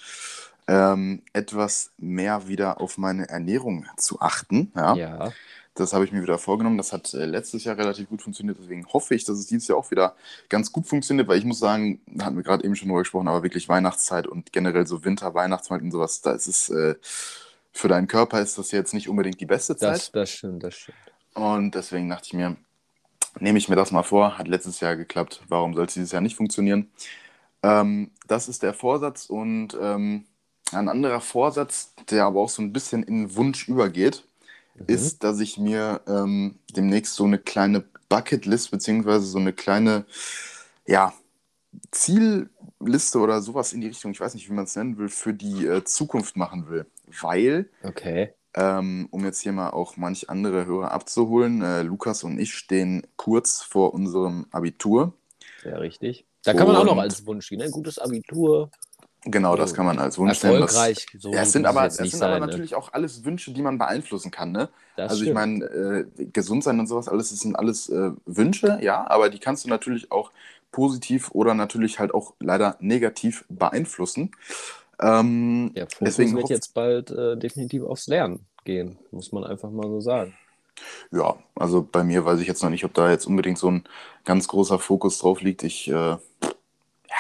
[0.70, 4.72] ähm, etwas mehr wieder auf meine Ernährung zu achten.
[4.76, 4.96] Ja.
[4.96, 5.32] Ja.
[5.74, 6.78] Das habe ich mir wieder vorgenommen.
[6.78, 8.58] Das hat äh, letztes Jahr relativ gut funktioniert.
[8.60, 10.16] Deswegen hoffe ich, dass es dieses Jahr auch wieder
[10.48, 13.28] ganz gut funktioniert, weil ich muss sagen, da hatten wir gerade eben schon drüber gesprochen,
[13.28, 16.96] aber wirklich Weihnachtszeit und generell so Winter, Weihnachtsmarkt und sowas, da ist es äh,
[17.72, 19.96] für deinen Körper ist das jetzt nicht unbedingt die beste Zeit.
[19.96, 20.98] Das, das stimmt, das stimmt.
[21.34, 22.58] Und deswegen dachte ich mir,
[23.40, 24.38] nehme ich mir das mal vor.
[24.38, 25.42] Hat letztes Jahr geklappt.
[25.48, 26.92] Warum soll es dieses Jahr nicht funktionieren?
[27.64, 29.28] Ähm, das ist der Vorsatz.
[29.28, 30.26] Und ähm,
[30.74, 34.24] ein anderer Vorsatz, der aber auch so ein bisschen in Wunsch übergeht,
[34.76, 34.86] Mhm.
[34.88, 40.06] ist, dass ich mir ähm, demnächst so eine kleine Bucketlist beziehungsweise so eine kleine,
[40.88, 41.14] ja,
[41.92, 45.34] Zielliste oder sowas in die Richtung, ich weiß nicht, wie man es nennen will, für
[45.34, 46.86] die äh, Zukunft machen will.
[47.22, 48.34] Weil Okay.
[48.56, 51.62] ähm, um jetzt hier mal auch manch andere Hörer abzuholen.
[51.62, 55.14] Äh, Lukas und ich stehen kurz vor unserem Abitur.
[55.64, 56.26] Ja, richtig.
[56.44, 57.62] Da kann man auch noch Und- als Wunsch gehen.
[57.62, 58.72] Ein gutes Abitur,
[59.26, 60.62] Genau, das kann man als Wunsch nennen.
[60.62, 61.06] Das, erfolgreich.
[61.20, 62.48] So ja, es sind aber, es sind aber sein, ne?
[62.48, 64.52] natürlich auch alles Wünsche, die man beeinflussen kann.
[64.52, 64.70] Ne?
[64.96, 65.36] Das also ich stimmt.
[65.36, 69.40] meine, äh, gesund sein und sowas, alles das sind alles äh, Wünsche, ja, aber die
[69.40, 70.32] kannst du natürlich auch
[70.72, 74.32] positiv oder natürlich halt auch leider negativ beeinflussen.
[75.02, 79.70] Ähm, Der Fokus deswegen wird jetzt bald äh, definitiv aufs Lernen gehen, muss man einfach
[79.70, 80.34] mal so sagen.
[81.12, 83.84] Ja, also bei mir weiß ich jetzt noch nicht, ob da jetzt unbedingt so ein
[84.24, 85.64] ganz großer Fokus drauf liegt.
[85.64, 86.18] Ich, äh,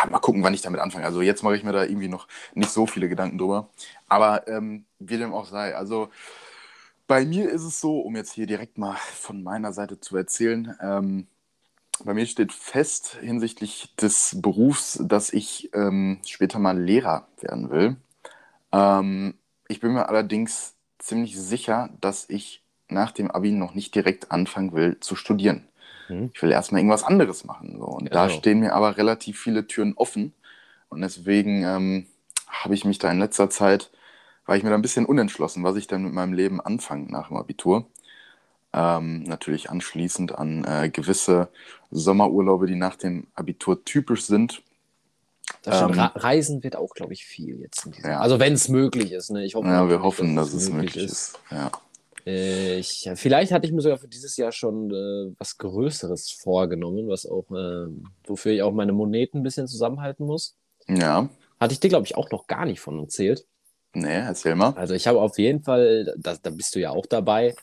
[0.02, 1.06] ja, mal gucken, wann ich damit anfange.
[1.06, 3.70] Also jetzt mache ich mir da irgendwie noch nicht so viele Gedanken drüber.
[4.08, 6.10] Aber ähm, wie dem auch sei, also
[7.08, 10.76] bei mir ist es so, um jetzt hier direkt mal von meiner Seite zu erzählen,
[10.82, 11.28] ähm,
[12.04, 17.98] bei mir steht fest hinsichtlich des Berufs, dass ich ähm, später mal Lehrer werden will.
[18.72, 19.34] Ähm,
[19.68, 24.74] ich bin mir allerdings ziemlich sicher, dass ich nach dem Abi noch nicht direkt anfangen
[24.74, 25.69] will zu studieren.
[26.10, 26.32] Mhm.
[26.34, 27.78] Ich will erstmal irgendwas anderes machen.
[27.78, 27.86] So.
[27.86, 28.38] Und da Genau.
[28.40, 30.34] stehen mir aber relativ viele Türen offen.
[30.90, 32.08] Und deswegen ähm,
[32.48, 33.92] habe ich mich da in letzter Zeit,
[34.46, 37.28] war ich mir da ein bisschen unentschlossen, was ich dann mit meinem Leben anfange nach
[37.28, 37.86] dem Abitur.
[38.74, 41.50] Ähm, natürlich anschließend an äh, gewisse
[41.92, 44.62] Sommerurlaube, die nach dem Abitur typisch sind.
[45.66, 48.20] Ähm, Reisen wird auch, glaube ich, viel jetzt Ja.
[48.20, 49.32] Also wenn es möglich ist.
[49.32, 49.44] Ne?
[49.44, 51.40] Ich hoffe Ja, wir hoffen, dass es möglich ist.
[51.52, 51.72] Ja.
[52.30, 57.08] Äh, Ich, vielleicht hatte ich mir sogar für dieses Jahr schon äh, was Größeres vorgenommen,
[57.10, 57.88] was auch, äh,
[58.26, 60.56] wofür ich auch meine Moneten ein bisschen zusammenhalten muss.
[60.88, 63.46] ja, Hatte ich dir, glaube ich, auch noch gar nicht von erzählt.
[63.94, 64.70] nee, erzähl mal.
[64.76, 67.56] Also ich habe auf jeden Fall, da, da bist du ja auch dabei,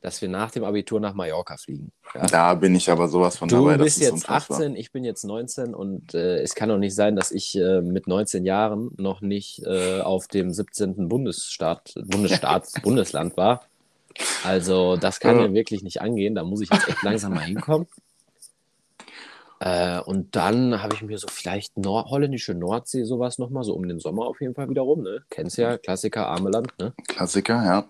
[0.00, 1.90] dass wir nach dem Abitur nach Mallorca fliegen.
[2.14, 2.26] Ja?
[2.26, 3.76] Da bin ich aber sowas von Du dabei.
[3.78, 4.58] das bist ist jetzt unfassbar.
[4.58, 7.80] 18, ich bin jetzt 19 und äh, es kann doch nicht sein, dass ich äh,
[7.80, 11.08] mit 19 Jahren noch nicht äh, auf dem 17.
[11.08, 13.62] Bundesstaat, Bundesstaat, Bundesland war.
[14.44, 15.46] Also das kann Ja.
[15.46, 17.86] ja wirklich nicht angehen, da muss ich jetzt echt langsam mal hinkommen.
[19.60, 23.86] Äh, und dann habe ich mir so vielleicht Nord holländische Nordsee, sowas nochmal, so um
[23.88, 25.24] den Sommer auf jeden Fall wieder rum, ne?
[25.30, 26.92] Kennst ja, Klassiker, Armeland, ne?
[27.06, 27.88] Klassiker, ja.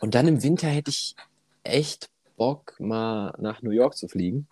[0.00, 1.14] Und dann im Winter hätte ich
[1.62, 4.48] echt Bock, mal nach New York zu fliegen.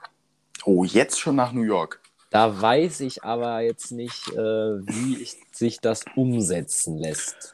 [0.65, 2.01] Oh, jetzt schon nach New York.
[2.31, 7.54] Da weiß ich aber jetzt nicht, äh, wie ich, sich das umsetzen lässt.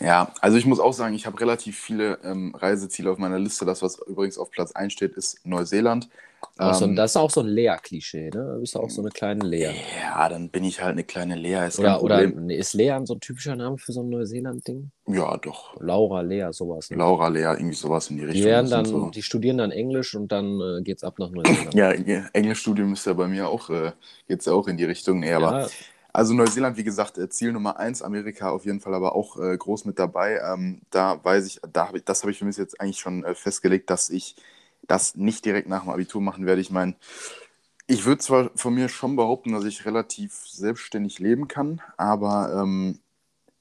[0.00, 3.64] Ja, also ich muss auch sagen, ich habe relativ viele ähm, Reiseziele auf meiner Liste.
[3.64, 6.08] Das, was übrigens auf Platz 1 steht, ist Neuseeland.
[6.58, 8.52] Auch so, Ähm, das ist auch so ein Lea-Klischee, ne?
[8.54, 9.72] Du bist auch so eine kleine Lea.
[10.00, 13.20] ja, dann bin ich halt eine kleine Lea, ist Oder, oder ist Lea so ein
[13.20, 14.90] typischer Name für so ein Neuseeland-Ding?
[15.08, 15.74] Ja, doch.
[15.80, 16.90] Laura, Lea, sowas.
[16.90, 16.96] Ne?
[16.98, 18.44] Laura, Lea, irgendwie sowas in die Die Richtung.
[18.46, 19.10] werden Das dann, so.
[19.10, 21.74] die studieren dann Englisch und dann äh, geht's ab nach Neuseeland.
[21.74, 21.90] Ja,
[22.32, 23.92] Englischstudium ist ja bei mir auch, äh,
[24.28, 25.18] geht ja auch in die Richtung.
[25.20, 25.68] Nee, aber Ja,
[26.12, 29.56] Also Neuseeland, wie gesagt, äh, Ziel Nummer eins, Amerika auf jeden Fall aber auch äh,
[29.56, 30.40] groß mit dabei.
[30.40, 33.24] Ähm, da weiß ich, da hab ich, das habe ich für mich jetzt eigentlich schon
[33.24, 34.36] äh, festgelegt, dass ich
[34.86, 36.60] das nicht direkt nach dem Abitur machen werde.
[36.60, 36.96] Ich meine,
[37.86, 43.00] ich würde zwar von mir schon behaupten, dass ich relativ selbstständig leben kann, aber ähm,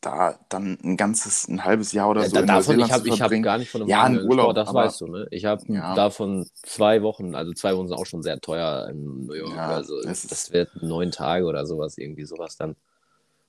[0.01, 3.43] da dann ein ganzes, ein halbes Jahr oder so da, in davon, ich habe hab
[3.43, 5.27] gar nicht von einem Ja, halben ein Urlaub, das aber- weißt du, ne?
[5.31, 5.95] Ich habe Ja.
[5.95, 9.55] davon zwei Wochen, also zwei Wochen sind auch schon sehr teuer in New York.
[9.55, 12.75] Ja, also ist- das wird neun Tage oder sowas, irgendwie sowas dann.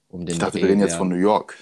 [0.09, 1.55] Um den Ich dachte, wir reden jetzt von New York.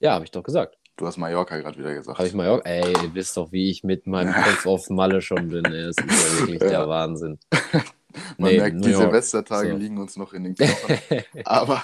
[0.00, 0.76] Ja, habe ich doch gesagt.
[0.96, 2.18] Du hast Mallorca gerade wieder gesagt.
[2.18, 4.32] Habe ich mal, ey, ihr wisst doch, wie ich mit meinem
[4.64, 5.64] Kopf auf Malle schon bin.
[5.64, 5.84] Ey.
[5.86, 6.00] Das ist
[6.32, 6.68] ja wirklich Ja.
[6.70, 7.38] der Wahnsinn.
[8.38, 8.94] Man Nee, merkt, die.
[8.94, 9.74] Silvestertage So.
[9.74, 10.96] liegen uns noch in den Knochen.
[11.44, 11.82] aber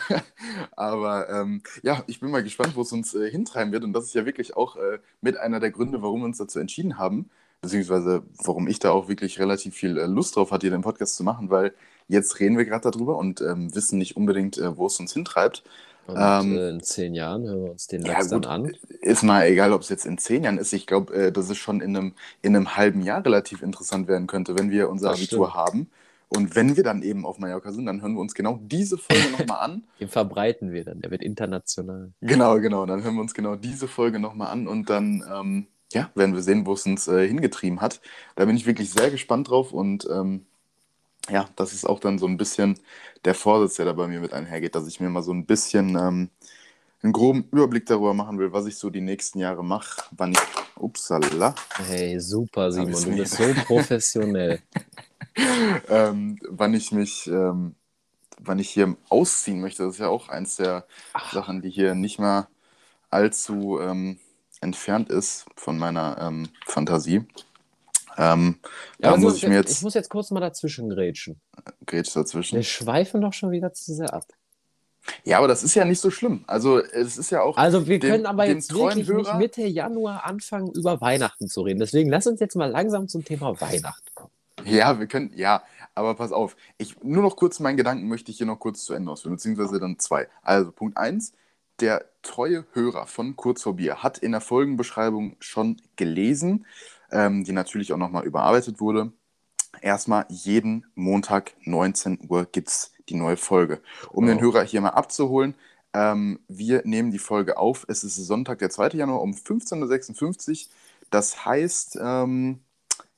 [0.77, 3.85] aber ähm, ja, ich bin mal gespannt, wo es uns äh, hintreiben wird.
[3.85, 6.59] Und das ist ja wirklich auch äh, mit einer der Gründe, warum wir uns dazu
[6.59, 10.77] entschieden haben, beziehungsweise warum ich da auch wirklich relativ viel äh, Lust drauf hatte, hier
[10.77, 11.75] den Podcast zu machen, weil
[12.09, 15.62] jetzt reden wir gerade darüber und ähm, wissen nicht unbedingt, äh, wo es uns hintreibt.
[16.07, 18.47] Und Ähm, äh, in zehn Jahren hören wir uns den Ja, Lachs dann gut.
[18.47, 18.77] an.
[19.01, 20.73] Ist mal egal, ob es jetzt in zehn Jahren ist.
[20.73, 24.27] Ich glaube, äh, dass es schon in einem, in einem halben Jahr relativ interessant werden
[24.27, 25.55] könnte, wenn wir unser Das Abitur stimmt.
[25.55, 25.91] haben.
[26.29, 29.31] Und wenn wir dann eben auf Mallorca sind, dann hören wir uns genau diese Folge
[29.31, 29.85] nochmal an.
[30.01, 31.01] Den verbreiten wir dann.
[31.01, 32.12] Der wird international.
[32.21, 32.85] Genau, genau.
[32.85, 36.43] Dann hören wir uns genau diese Folge nochmal an und dann ähm, ja, werden wir
[36.43, 38.01] sehen, wo es uns äh, hingetrieben hat.
[38.35, 40.47] Da bin ich wirklich sehr gespannt drauf und ähm,
[41.29, 42.79] ja, das ist auch dann so ein bisschen
[43.25, 45.97] der Vorsitz, der da bei mir mit einhergeht, dass ich mir mal so ein bisschen
[45.97, 46.31] ähm,
[47.03, 50.39] einen groben Überblick darüber machen will, was ich so die nächsten Jahre mache, wann ich.
[50.79, 51.55] Upsala.
[51.89, 52.93] Hey, super, Simon.
[52.93, 54.61] Du bist so professionell.
[55.88, 57.75] ähm, wann ich mich, ähm,
[58.38, 59.85] wann ich hier ausziehen möchte.
[59.85, 60.87] Das ist ja auch eins der
[61.33, 62.49] Sachen, die hier nicht mehr
[63.11, 64.18] allzu ähm,
[64.61, 67.25] entfernt ist von meiner ähm, Fantasie.
[68.18, 68.59] Ähm,
[68.99, 71.40] da aber muss so, ich mir ich jetzt muss jetzt kurz mal dazwischen grätschen.
[71.85, 72.57] Grätsch dazwischen.
[72.57, 74.25] Wir schweifen doch schon wieder zu sehr ab.
[75.25, 76.42] Ja, aber das ist ja nicht so schlimm.
[76.46, 77.57] Also es ist ja auch.
[77.57, 81.61] Also wir Dem- können aber jetzt wirklich nicht Hörer- Mitte Januar anfangen, über Weihnachten zu
[81.62, 81.79] reden.
[81.79, 84.16] Deswegen lass uns jetzt mal langsam zum Thema Weihnachten.
[84.71, 85.63] Ja, wir können, ja,
[85.95, 86.57] aber pass auf.
[86.79, 89.79] Ich, nur noch kurz meinen Gedanken möchte ich hier noch kurz zu Ende ausführen, beziehungsweise
[89.81, 90.29] dann zwei.
[90.43, 91.33] Also Punkt eins,
[91.81, 96.67] der treue Hörer von Kurz vor Bier hat in der Folgenbeschreibung schon gelesen,
[97.13, 99.13] ähm, die natürlich auch nochmal überarbeitet wurde.
[99.83, 103.83] Erstmal jeden Montag 19 Uhr gibt es die neue Folge.
[104.13, 104.53] Um den Genau.
[104.53, 105.55] Hörer hier mal abzuholen,
[105.93, 107.85] ähm, wir nehmen die Folge auf.
[107.89, 108.91] Es ist Sonntag, der 2.
[108.99, 110.73] Januar um 15.56 Uhr.
[111.11, 112.61] Das heißt, ähm,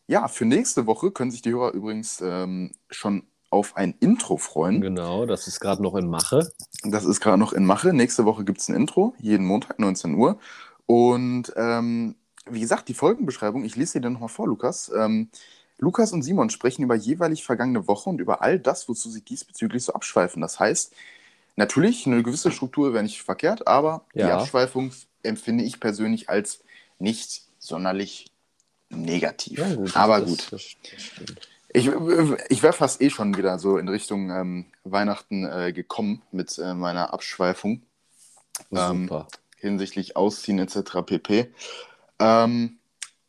[0.09, 4.81] ja, für nächste Woche können sich die Hörer übrigens ähm, schon auf ein Intro freuen.
[4.81, 6.51] Genau, das ist gerade noch in Mache.
[6.83, 7.93] Das ist gerade noch in Mache.
[7.93, 10.39] Nächste Woche gibt es ein Intro, jeden Montag, 19 Uhr.
[10.87, 12.17] Und ähm,
[12.51, 14.91] wie gesagt, die Folgenbeschreibung, ich lese dir dann nochmal vor, Lukas.
[14.97, 15.31] Ähm,
[15.79, 19.85] Lukas und Simon sprechen über jeweilig vergangene Woche und über all das, wozu sie diesbezüglich
[19.85, 20.41] so abschweifen.
[20.43, 20.95] Das heißt,
[21.57, 24.39] natürlich, eine gewisse Struktur wäre nicht verkehrt, aber die Ja.
[24.39, 24.91] Abschweifung
[25.23, 26.65] empfinde ich persönlich als
[26.99, 28.33] nicht sonderlich
[28.91, 29.59] negativ.
[29.59, 30.53] Ja, gut, aber das, gut.
[30.53, 31.37] Das, das.
[31.73, 31.91] Ich,
[32.49, 36.75] ich wäre fast eh schon wieder so in Richtung ähm, Weihnachten äh, gekommen mit äh,
[36.75, 37.83] meiner Abschweifung
[38.73, 39.29] Ähm, Super.
[39.57, 41.03] hinsichtlich Ausziehen etc.
[41.05, 41.53] pp.
[42.19, 42.79] Ähm,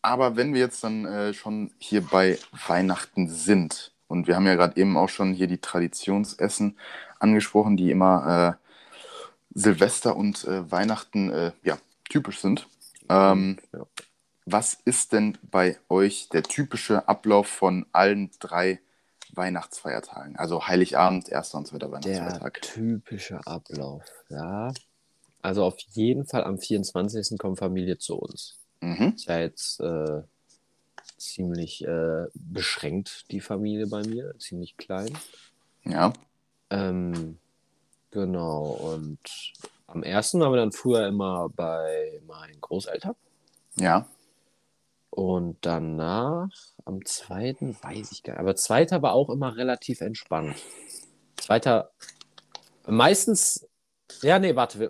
[0.02, 4.56] aber wenn wir jetzt dann äh, schon hier bei Weihnachten sind, und wir haben ja
[4.56, 6.78] gerade eben auch schon hier die Traditionsessen
[7.20, 8.70] angesprochen, die immer äh,
[9.54, 11.78] Silvester und äh, Weihnachten äh, ja,
[12.10, 12.68] typisch sind.
[13.10, 13.86] Ähm, Ja.
[14.52, 18.80] Was ist denn bei euch der typische Ablauf von allen drei
[19.34, 20.36] Weihnachtsfeiertagen?
[20.38, 22.62] Also Heiligabend, erster und zweiter Der Weihnachtsfeiertag.
[22.62, 24.74] typische Ablauf, ja.
[25.42, 27.38] Also auf jeden Fall am 24.
[27.38, 28.58] kommt Familie zu uns.
[28.82, 29.14] Mhm.
[29.16, 30.22] Ist ja jetzt äh,
[31.18, 35.18] ziemlich äh, beschränkt, die Familie bei mir, ziemlich klein.
[35.86, 36.14] Ja.
[36.70, 37.38] Ähm,
[38.12, 39.20] genau, und
[39.88, 43.16] am ersten waren wir dann früher immer bei meinen Großeltern.
[43.78, 44.06] Ja.
[45.10, 46.50] Und danach,
[46.86, 48.40] am zweiten, weiß ich gar nicht.
[48.40, 50.56] Aber zweiter war auch immer relativ entspannt.
[51.38, 51.92] Zweiter,
[52.88, 53.68] meistens,
[54.22, 54.90] ja, nee, warte,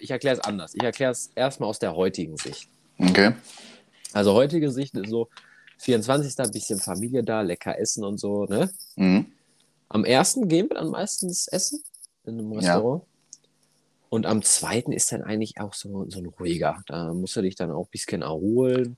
[0.00, 0.74] ich erkläre es anders.
[0.74, 2.68] Ich erkläre es erstmal aus der heutigen Sicht.
[2.98, 3.32] Okay.
[4.12, 5.28] Also heutige Sicht ist so,
[5.78, 6.38] 24.
[6.38, 8.70] ein bisschen Familie da, lecker essen und so, ne?
[8.96, 9.26] Mhm.
[9.88, 11.82] Am ersten gehen wir dann meistens essen
[12.24, 12.58] in einem Ja.
[12.58, 13.02] Restaurant.
[14.08, 16.82] Und am zweiten ist dann eigentlich auch so, so ein ruhiger.
[16.86, 18.96] Da musst du dich dann auch ein bisschen erholen.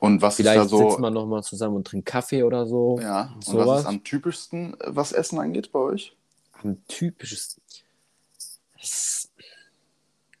[0.00, 0.88] Und was Vielleicht ist da so?
[0.88, 2.98] sitzt man nochmal zusammen und trinkt Kaffee oder so.
[3.00, 3.80] Ja, und was sowas.
[3.80, 6.16] ist am typischsten, was Essen angeht bei euch?
[6.62, 7.60] Am typisches.
[8.78, 9.28] Das,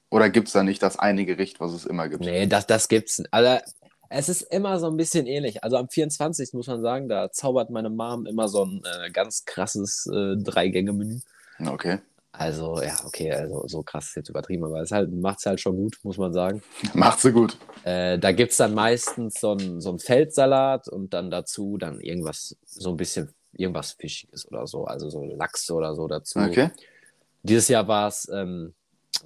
[0.08, 2.24] Oder gibt es da nicht das eine Gericht, was es immer gibt?
[2.24, 3.22] nee, das, das gibt's.
[3.30, 3.62] Also,
[4.08, 5.62] es ist immer so ein bisschen ähnlich.
[5.62, 6.54] Also am 24.
[6.54, 11.20] muss man sagen, da zaubert meine Mom immer so ein äh, ganz krasses äh, Drei-Gänge-Menü.
[11.66, 11.98] Okay.
[12.40, 15.60] Also, ja, okay, also so krass ist jetzt übertrieben, aber es halt, macht es halt
[15.60, 16.62] schon gut, muss man sagen.
[16.94, 17.58] Macht sie gut.
[17.84, 22.56] Äh, da gibt es dann meistens so einen so Feldsalat und dann dazu dann irgendwas,
[22.64, 26.38] so ein bisschen irgendwas Fischiges oder so, also so Lachs oder so dazu.
[26.38, 26.70] Okay.
[27.42, 28.72] Dieses Jahr war es ähm,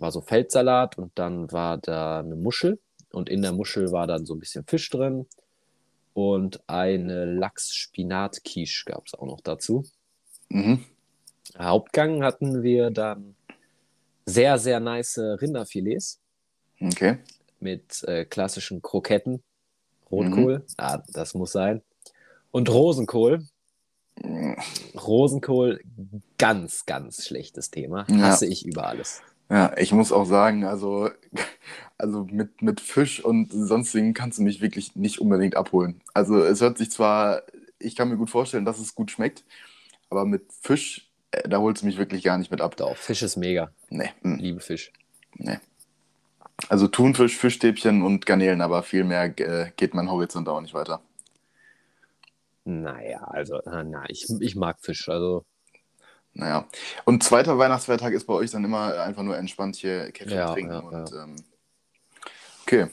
[0.00, 2.80] war so Feldsalat und dann war da eine Muschel
[3.12, 5.26] und in der Muschel war dann so ein bisschen Fisch drin
[6.14, 9.84] und eine Lachs-Spinat-Quiche gab es auch noch dazu.
[10.48, 10.84] Mhm.
[11.58, 13.36] Hauptgang hatten wir dann
[14.26, 16.20] sehr, sehr nice Rinderfilets
[16.80, 17.18] Okay.
[17.60, 19.42] mit äh, klassischen Kroketten.
[20.10, 21.82] Rotkohl, ah, das muss sein.
[22.50, 23.44] Und Rosenkohl.
[24.94, 25.80] Rosenkohl,
[26.38, 28.06] ganz, ganz schlechtes Thema.
[28.08, 28.18] Ja.
[28.18, 29.22] Hasse ich über alles.
[29.50, 31.10] Ja, ich muss auch sagen, also,
[31.98, 36.00] also mit, mit Fisch und sonstigen kannst du mich wirklich nicht unbedingt abholen.
[36.14, 37.42] Also es hört sich zwar,
[37.78, 39.44] ich kann mir gut vorstellen, dass es gut schmeckt,
[40.08, 41.13] aber mit Fisch, äh,
[41.46, 42.76] da holst du mich wirklich gar nicht mit ab.
[42.76, 43.70] Doch, Fisch ist mega.
[43.90, 44.92] Nee, mm, Liebe Fisch.
[45.36, 45.58] nee.
[46.68, 51.00] Also Thunfisch, Fischstäbchen und Garnelen, aber viel mehr äh, geht mein Horizont auch nicht weiter.
[52.64, 55.08] Naja, also, na, na, ich, ich mag Fisch.
[55.08, 55.44] Also,
[56.32, 56.66] Naja.
[57.04, 60.72] Und zweiter Weihnachtsfeiertag ist bei euch dann immer einfach nur entspannt hier Kaffee Ja, trinken
[60.72, 61.36] ja, und ähm,
[62.62, 62.86] okay.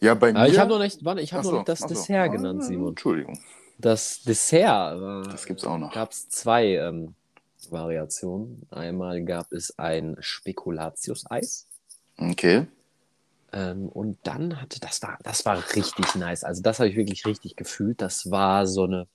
[0.00, 0.40] Ja, bei mir.
[0.40, 1.86] aber ich habe noch nicht, warte, ich habe so, noch das so.
[1.86, 2.88] Dessert Ah, genannt, Simon.
[2.90, 3.38] Entschuldigung.
[3.78, 5.92] Das Dessert äh, Das gibt's auch noch.
[5.94, 7.14] gab es zwei ähm,
[7.72, 8.66] Variationen.
[8.70, 11.66] Einmal gab es ein Spekulatius-Eis.
[12.18, 12.66] Okay.
[13.52, 16.44] Ähm, und dann hatte, das war, das war richtig nice.
[16.44, 18.00] Also das habe ich wirklich richtig gefühlt.
[18.02, 19.06] Das war so eine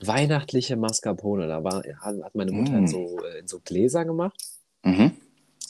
[0.00, 1.48] weihnachtliche Mascarpone.
[1.48, 2.88] Da war, hat meine Mutter in, Mm.
[2.88, 4.38] so, äh, in so Gläser gemacht.
[4.84, 5.12] Mhm.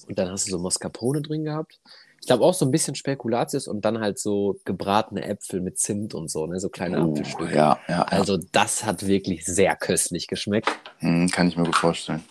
[0.09, 1.81] Und dann hast du so Mascarpone drin gehabt.
[2.21, 6.15] Ich glaube auch so ein bisschen Spekulatius und dann halt so gebratene Äpfel mit Zimt
[6.15, 6.59] und so, ne?
[6.59, 7.55] So kleine Oh, Apfelstücke.
[7.55, 8.03] ja, ja, ja.
[8.05, 10.69] Also das hat wirklich sehr köstlich geschmeckt.
[10.99, 12.25] Hm, kann ich mir gut vorstellen.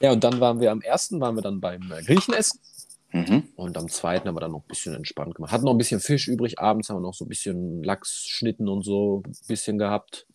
[0.00, 2.60] Ja, und dann waren wir am ersten, waren wir dann beim äh, Griechenessen.
[3.12, 3.44] Mhm.
[3.56, 5.52] Und am zweiten haben wir dann noch ein bisschen entspannt gemacht.
[5.52, 6.58] Hatten noch ein bisschen Fisch übrig.
[6.58, 10.26] Abends haben wir noch so ein bisschen Lachsschnitten und so ein bisschen gehabt.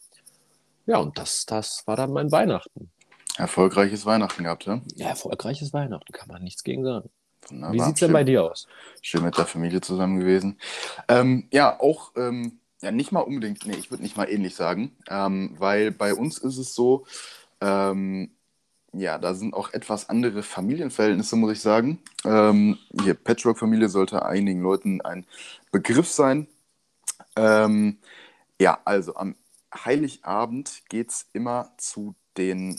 [0.88, 2.92] Ja, und das, das war dann mein Weihnachten.
[3.38, 4.82] Erfolgreiches Weihnachten gehabt, ja?
[4.96, 7.10] Ja, erfolgreiches Weihnachten, kann man nichts gegen sagen.
[7.50, 7.74] Wunderbar.
[7.74, 8.68] Wie sieht es denn bei dir aus?
[9.02, 10.60] Schön mit der Familie zusammen gewesen.
[11.08, 14.96] Ähm, ja, auch, ähm, ja, nicht mal unbedingt, nee, ich würde nicht mal ähnlich sagen,
[15.10, 17.06] ähm, weil bei uns ist es so,
[17.60, 18.32] ähm,
[18.94, 22.00] ja, da sind auch etwas andere Familienverhältnisse, muss ich sagen.
[22.26, 25.26] Ähm, hier, Patchwork-Familie sollte einigen Leuten ein
[25.72, 26.48] Begriff sein.
[27.36, 28.00] Ähm,
[28.60, 29.36] ja, also am
[29.74, 32.78] Heiligabend geht es immer zu den,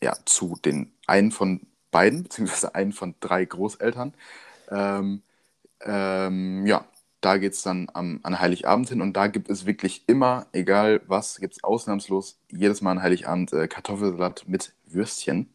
[0.00, 4.14] ja, zu den einen von beiden, beziehungsweise einen von drei Großeltern.
[4.70, 5.22] Ähm,
[5.82, 6.86] ähm, ja,
[7.20, 11.02] da geht es dann am, an Heiligabend hin und da gibt es wirklich immer, egal
[11.06, 15.50] was, gibt es ausnahmslos jedes Mal an Heiligabend äh, Kartoffelsalat mit Würstchen.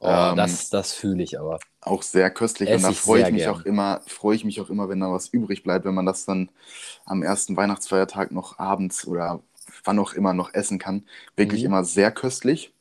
[0.00, 1.60] Oh, Ähm, das das fühle ich aber.
[1.80, 3.48] Auch sehr köstlich Esse und da freue ich mich gern.
[3.48, 6.24] auch immer, freue ich mich auch immer, wenn da was übrig bleibt, wenn man das
[6.26, 6.50] dann
[7.06, 9.42] am ersten Weihnachtsfeiertag noch abends oder
[9.84, 11.06] wann auch immer noch essen kann.
[11.36, 11.64] Wirklich Mhm.
[11.64, 12.74] immer sehr köstlich.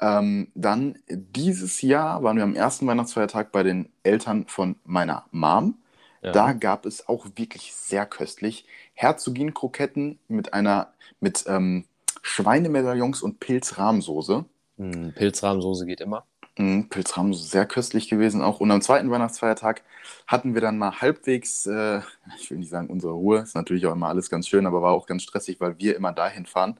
[0.00, 5.78] Ähm, dann dieses Jahr waren wir am ersten Weihnachtsfeiertag bei den Eltern von meiner Mom.
[6.22, 6.32] Ja.
[6.32, 11.84] Da gab es auch wirklich sehr köstlich Herzogin-Kroketten mit einer mit ähm,
[12.22, 14.44] Schweinemedaillons und Pilzrahmsoße.
[14.78, 16.24] Hm, Pilzrahmsoße geht immer.
[16.58, 18.60] Mhm, Pilzrahmsoße sehr köstlich gewesen auch.
[18.60, 19.82] Und am zweiten Weihnachtsfeiertag
[20.26, 22.00] hatten wir dann mal halbwegs, äh,
[22.38, 24.92] ich will nicht sagen unsere Ruhe, ist natürlich auch immer alles ganz schön, aber war
[24.92, 26.78] auch ganz stressig, weil wir immer dahin fahren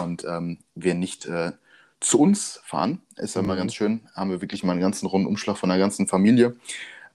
[0.00, 1.52] und ähm, wir nicht äh,
[2.06, 3.02] zu uns fahren.
[3.16, 3.58] Ist ja immer Mhm.
[3.58, 4.00] ganz schön.
[4.14, 6.56] Haben wir wirklich mal einen ganzen Rundumschlag von der ganzen Familie.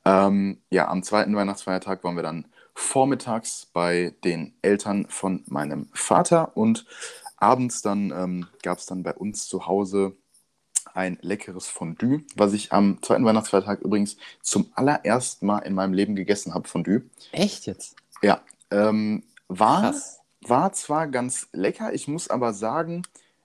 [0.04, 6.58] Ähm, ja, am zweiten Weihnachtsfeiertag waren wir dann vormittags bei den Eltern von meinem Vater
[6.58, 6.86] und
[7.38, 10.18] abends dann ähm, gab es dann bei uns zu Hause
[10.94, 16.16] ein leckeres Fondue, was ich am zweiten Weihnachtsfeiertag übrigens zum allerersten Mal in meinem Leben
[16.16, 17.04] gegessen habe, Fondue.
[17.32, 17.96] Echt jetzt?
[18.22, 20.20] Ja, ähm, war, Krass.
[20.42, 23.04] war zwar ganz lecker, ich muss aber sagen,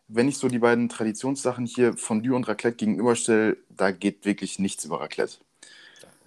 [0.08, 4.84] wenn ich so die beiden Traditionssachen hier Fondue und Raclette gegenüberstelle, da geht wirklich nichts
[4.84, 5.38] über Raclette.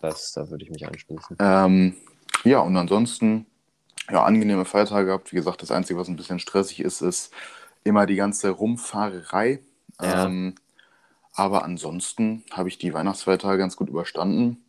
[0.02, 1.38] Das, da würde ich mich anschließen.
[1.39, 1.96] Ähm,
[2.44, 3.46] ja, und ansonsten,
[4.10, 5.32] ja, angenehme Feiertage gehabt.
[5.32, 7.34] Wie gesagt, das Einzige, was ein bisschen stressig ist, ist
[7.84, 9.60] immer die ganze Rumfahrerei.
[10.02, 10.26] Ja.
[10.26, 10.56] Ähm,
[11.34, 14.63] Aber ansonsten habe ich die Weihnachtsfeiertage ganz gut überstanden.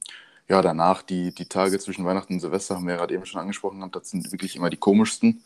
[0.48, 3.40] Ja, danach die, die Tage zwischen Weihnachten und Silvester haben wir ja gerade eben schon
[3.40, 5.42] angesprochen das sind wirklich immer die komischsten.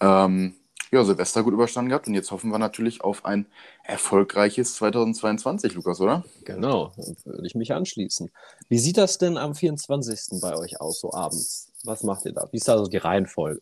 [0.00, 0.54] Ähm,
[0.90, 3.46] ja, Silvester gut überstanden gehabt und jetzt hoffen wir natürlich auf ein
[3.84, 6.24] erfolgreiches 2022, Lukas, oder?
[6.44, 6.92] Genau,
[7.24, 8.30] würde ich mich anschließen.
[8.68, 10.40] Wie sieht das denn am 24.
[10.40, 11.72] bei euch aus, so abends?
[11.84, 12.48] Was macht ihr da?
[12.50, 13.60] Wie ist da so die Reihenfolge?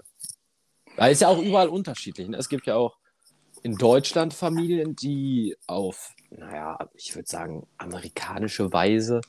[0.97, 2.29] Da ist ja auch überall unterschiedlich.
[2.29, 2.37] Ne?
[2.37, 2.97] Es gibt ja auch
[3.63, 9.21] in Deutschland Familien, die auf, naja, ich würde sagen, amerikanische Weise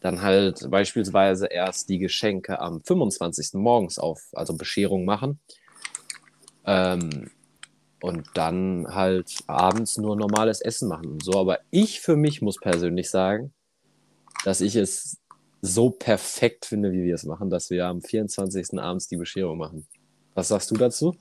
[0.00, 3.54] dann halt beispielsweise erst die Geschenke am 25.
[3.54, 5.40] morgens auf, also Bescherung machen.
[6.66, 7.30] Ähm,
[8.00, 11.38] und dann halt abends nur normales Essen machen und so.
[11.38, 13.54] Aber ich für mich muss persönlich sagen,
[14.44, 15.18] dass ich es
[15.62, 18.78] so perfekt finde, wie wir es machen, dass wir am 24.
[18.78, 19.86] abends die Bescherung machen.
[20.34, 21.16] Was sagst du dazu?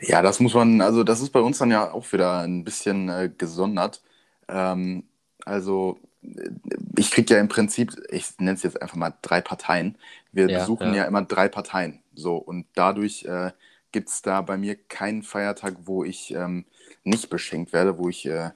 [0.00, 3.08] Ja, das muss man, also das ist bei uns dann ja auch wieder ein bisschen
[3.08, 4.02] äh, gesondert.
[4.48, 5.04] Ähm,
[5.44, 6.50] also äh,
[6.98, 9.96] ich kriege ja im Prinzip, ich nenne es jetzt einfach mal drei Parteien.
[10.32, 11.02] Wir ja, besuchen ja.
[11.02, 11.04] ja.
[11.04, 12.02] immer drei Parteien.
[12.14, 13.52] So, und dadurch äh,
[13.96, 16.66] gibt es da bei mir keinen Feiertag, wo ich ähm,
[17.02, 18.50] nicht beschenkt werde, wo ich äh,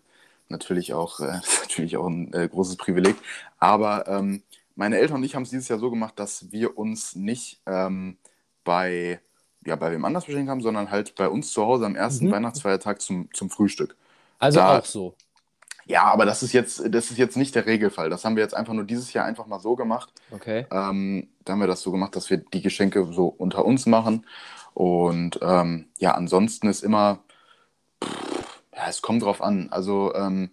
[0.51, 3.17] natürlich auch, äh, natürlich auch ein äh, großes Privileg.
[3.59, 4.43] Aber ähm,
[4.77, 8.19] meine Eltern und ich haben es dieses Jahr so gemacht, dass wir uns nicht ähm,
[8.65, 9.21] bei
[9.65, 12.33] ja, bei wem anders beschenkt haben, sondern halt bei uns zu Hause am ersten mhm.
[12.33, 13.97] Weihnachtsfeiertag zum, zum Frühstück.
[14.39, 15.15] Also da, auch so.
[15.87, 18.11] Ja, aber das ist, jetzt, das ist jetzt nicht der Regelfall.
[18.11, 20.13] Das haben wir jetzt einfach nur dieses Jahr einfach mal so gemacht.
[20.31, 20.67] Okay.
[20.71, 24.27] Ähm, da haben wir das so gemacht, dass wir die Geschenke so unter uns machen.
[24.75, 27.21] Und ähm, ja, ansonsten ist immer,
[28.03, 29.69] pff, ja, es kommt drauf an.
[29.71, 30.51] Also ähm,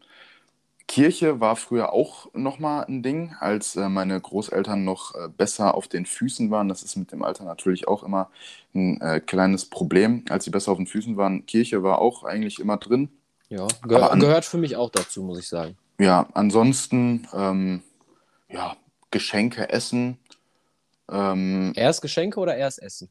[0.88, 5.88] Kirche war früher auch nochmal ein Ding, als äh, meine Großeltern noch äh, besser auf
[5.90, 6.70] den Füßen waren.
[6.70, 8.30] Das ist mit dem Alter natürlich auch immer
[8.74, 10.24] ein äh, kleines Problem.
[10.30, 13.10] Als sie besser auf den Füßen waren, Kirche war auch eigentlich immer drin.
[13.50, 15.78] Ja, ge an, gehört für mich auch dazu, muss ich sagen.
[16.00, 17.84] Ja, ansonsten, ähm,
[18.50, 18.76] ja,
[19.12, 20.18] Geschenke essen.
[21.10, 23.10] Ähm, erst Geschenke oder erst Essen?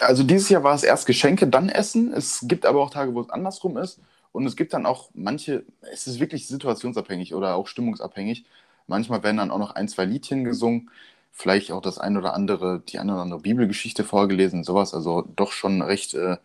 [0.00, 2.12] Also dieses Jahr war es erst Geschenke, dann Essen.
[2.12, 4.00] Es gibt aber auch Tage, wo es andersrum ist.
[4.32, 8.44] Und es gibt dann auch manche, es ist wirklich situationsabhängig oder auch stimmungsabhängig.
[8.86, 10.90] Manchmal werden dann auch noch ein, zwei Liedchen gesungen,
[11.32, 14.92] vielleicht auch das ein oder andere, die eine oder andere Bibelgeschichte vorgelesen, sowas.
[14.94, 16.36] Also doch schon recht, äh,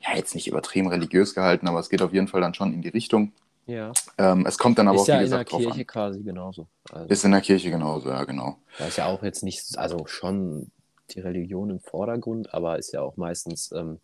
[0.00, 2.82] ja, jetzt nicht übertrieben religiös gehalten, aber es geht auf jeden Fall dann schon in
[2.82, 3.32] die Richtung.
[3.66, 3.92] Ja.
[4.18, 5.86] Ähm, es kommt dann aber ist auch, ja wie gesagt, in der Kirche an.
[5.86, 6.66] quasi genauso.
[6.90, 8.58] Also, ist in der Kirche genauso, ja, genau.
[8.78, 10.70] Da ist ja auch jetzt nicht, also schon
[11.10, 14.00] die Religion im Vordergrund, aber ist ja auch meistens ähm,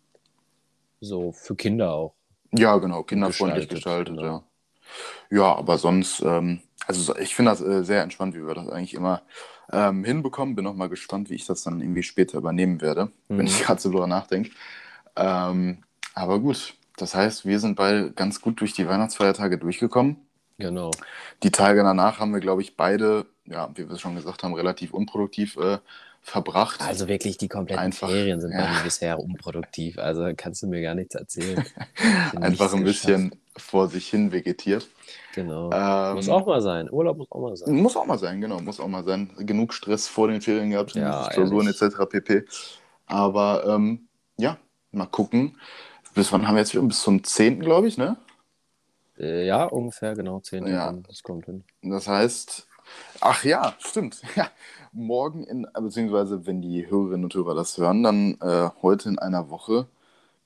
[0.99, 2.13] so für Kinder auch
[2.51, 4.23] ja, genau, kinderfreundlich gestaltet, genau.
[4.23, 4.43] ja.
[5.29, 8.93] Ja, aber sonst, ähm, also ich finde das äh, sehr entspannt, wie wir das eigentlich
[8.93, 9.21] immer
[9.71, 10.55] ähm, hinbekommen.
[10.55, 13.37] Bin auch mal gespannt, wie ich das dann irgendwie später übernehmen werde, mhm.
[13.37, 14.51] wenn ich gerade so drüber nachdenke.
[15.17, 20.17] Ähm, aber gut, das heißt, wir sind beide ganz gut durch die Weihnachtsfeiertage durchgekommen.
[20.57, 20.91] Genau.
[21.43, 24.91] Die Tage danach haben wir, glaube ich, beide, ja, wie wir schon gesagt haben, relativ
[24.91, 25.77] unproduktiv äh,
[26.21, 26.81] verbracht.
[26.81, 28.65] Also wirklich, die kompletten Einfach, Ferien sind ja.
[28.65, 29.99] bei mir bisher unproduktiv.
[29.99, 31.63] Also kannst du mir gar nichts erzählen.
[32.35, 34.87] Einfach ein bisschen vor sich hin vegetiert.
[35.35, 35.69] Genau.
[35.71, 36.89] Ähm, muss auch mal sein.
[36.91, 37.75] Urlaub muss auch mal sein.
[37.75, 38.59] Muss auch mal sein, genau.
[38.59, 39.29] Muss auch mal sein.
[39.37, 41.95] Genug Stress vor den Ferien gehabt, ja, Klausuren etc.
[42.09, 42.45] pp.
[43.05, 44.07] Aber ähm,
[44.37, 44.57] ja,
[44.91, 45.55] mal gucken.
[46.17, 46.81] Bis wann haben wir jetzt wieder?
[46.81, 47.59] Bis zum 10.
[47.59, 48.17] glaube ich, ne?
[49.19, 50.65] Äh, ja, ungefähr, genau, 10.
[50.65, 50.91] Ja.
[51.07, 51.63] Das kommt hin.
[51.83, 52.67] Das heißt,
[53.21, 54.23] ach ja, stimmt.
[54.35, 54.49] Ja,
[54.91, 59.51] morgen, in, beziehungsweise wenn die Hörerinnen und Hörer das hören, dann äh, heute in einer
[59.51, 59.85] Woche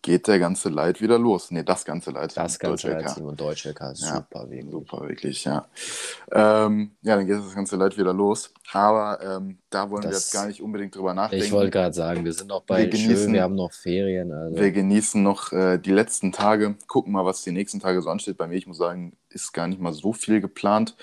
[0.02, 1.52] geht der ganze Leid wieder los.
[1.52, 2.36] Nee, das ganze Leid.
[2.36, 3.94] Das ganze Leid Simon Deutschelker.
[3.96, 4.72] Super, ja, wirklich.
[4.72, 5.68] Super, wirklich, ja.
[6.32, 8.52] Ähm, ja, dann geht das ganze Leid wieder los.
[8.72, 11.46] Aber ähm, da wollen das, wir jetzt gar nicht unbedingt drüber nachdenken.
[11.46, 14.32] Ich wollte gerade sagen, wir sind noch bei wir genießen, schön, wir haben noch Ferien.
[14.32, 14.58] Also.
[14.58, 18.38] Wir genießen noch äh, die letzten Tage, gucken mal, was die nächsten Tage so ansteht.
[18.38, 20.96] Bei mir, ich muss sagen, ist gar nicht mal so viel geplant,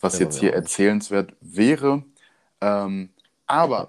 [0.00, 2.04] was ja, jetzt hier erzählenswert wäre.
[2.60, 3.10] Ähm,
[3.46, 3.88] aber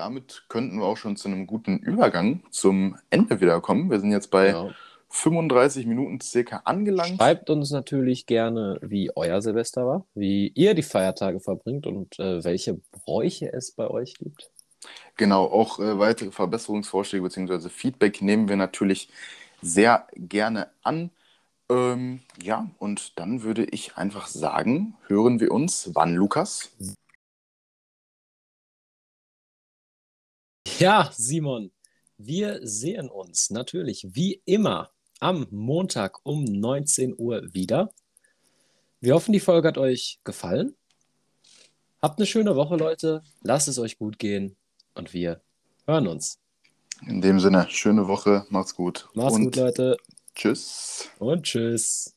[0.00, 3.90] damit könnten wir auch schon zu einem guten Übergang zum Ende wieder kommen.
[3.90, 4.70] Wir sind jetzt bei ja.
[5.10, 7.18] 35 Minuten circa angelangt.
[7.18, 12.42] Schreibt uns natürlich gerne, wie euer Silvester war, wie ihr die Feiertage verbringt und äh,
[12.42, 14.50] welche Bräuche es bei euch gibt.
[15.18, 17.68] Genau, auch äh, weitere Verbesserungsvorschläge bzw.
[17.68, 19.10] Feedback nehmen wir natürlich
[19.60, 21.10] sehr gerne an.
[21.68, 26.70] Ähm, ja, und dann würde ich einfach sagen, hören wir uns wann, Lukas?
[30.80, 31.72] Ja, Simon,
[32.16, 37.92] wir sehen uns natürlich wie immer am Montag um 19 Uhr wieder.
[38.98, 40.74] Wir hoffen, die Folge hat euch gefallen.
[42.00, 43.22] Habt eine schöne Woche, Leute.
[43.42, 44.56] Lasst es euch gut gehen
[44.94, 45.42] und wir
[45.86, 46.38] hören uns.
[47.06, 49.06] In dem Sinne, schöne Woche, macht's gut.
[49.12, 49.98] Macht's und gut, Leute.
[50.34, 51.10] Tschüss.
[51.18, 52.16] Und tschüss.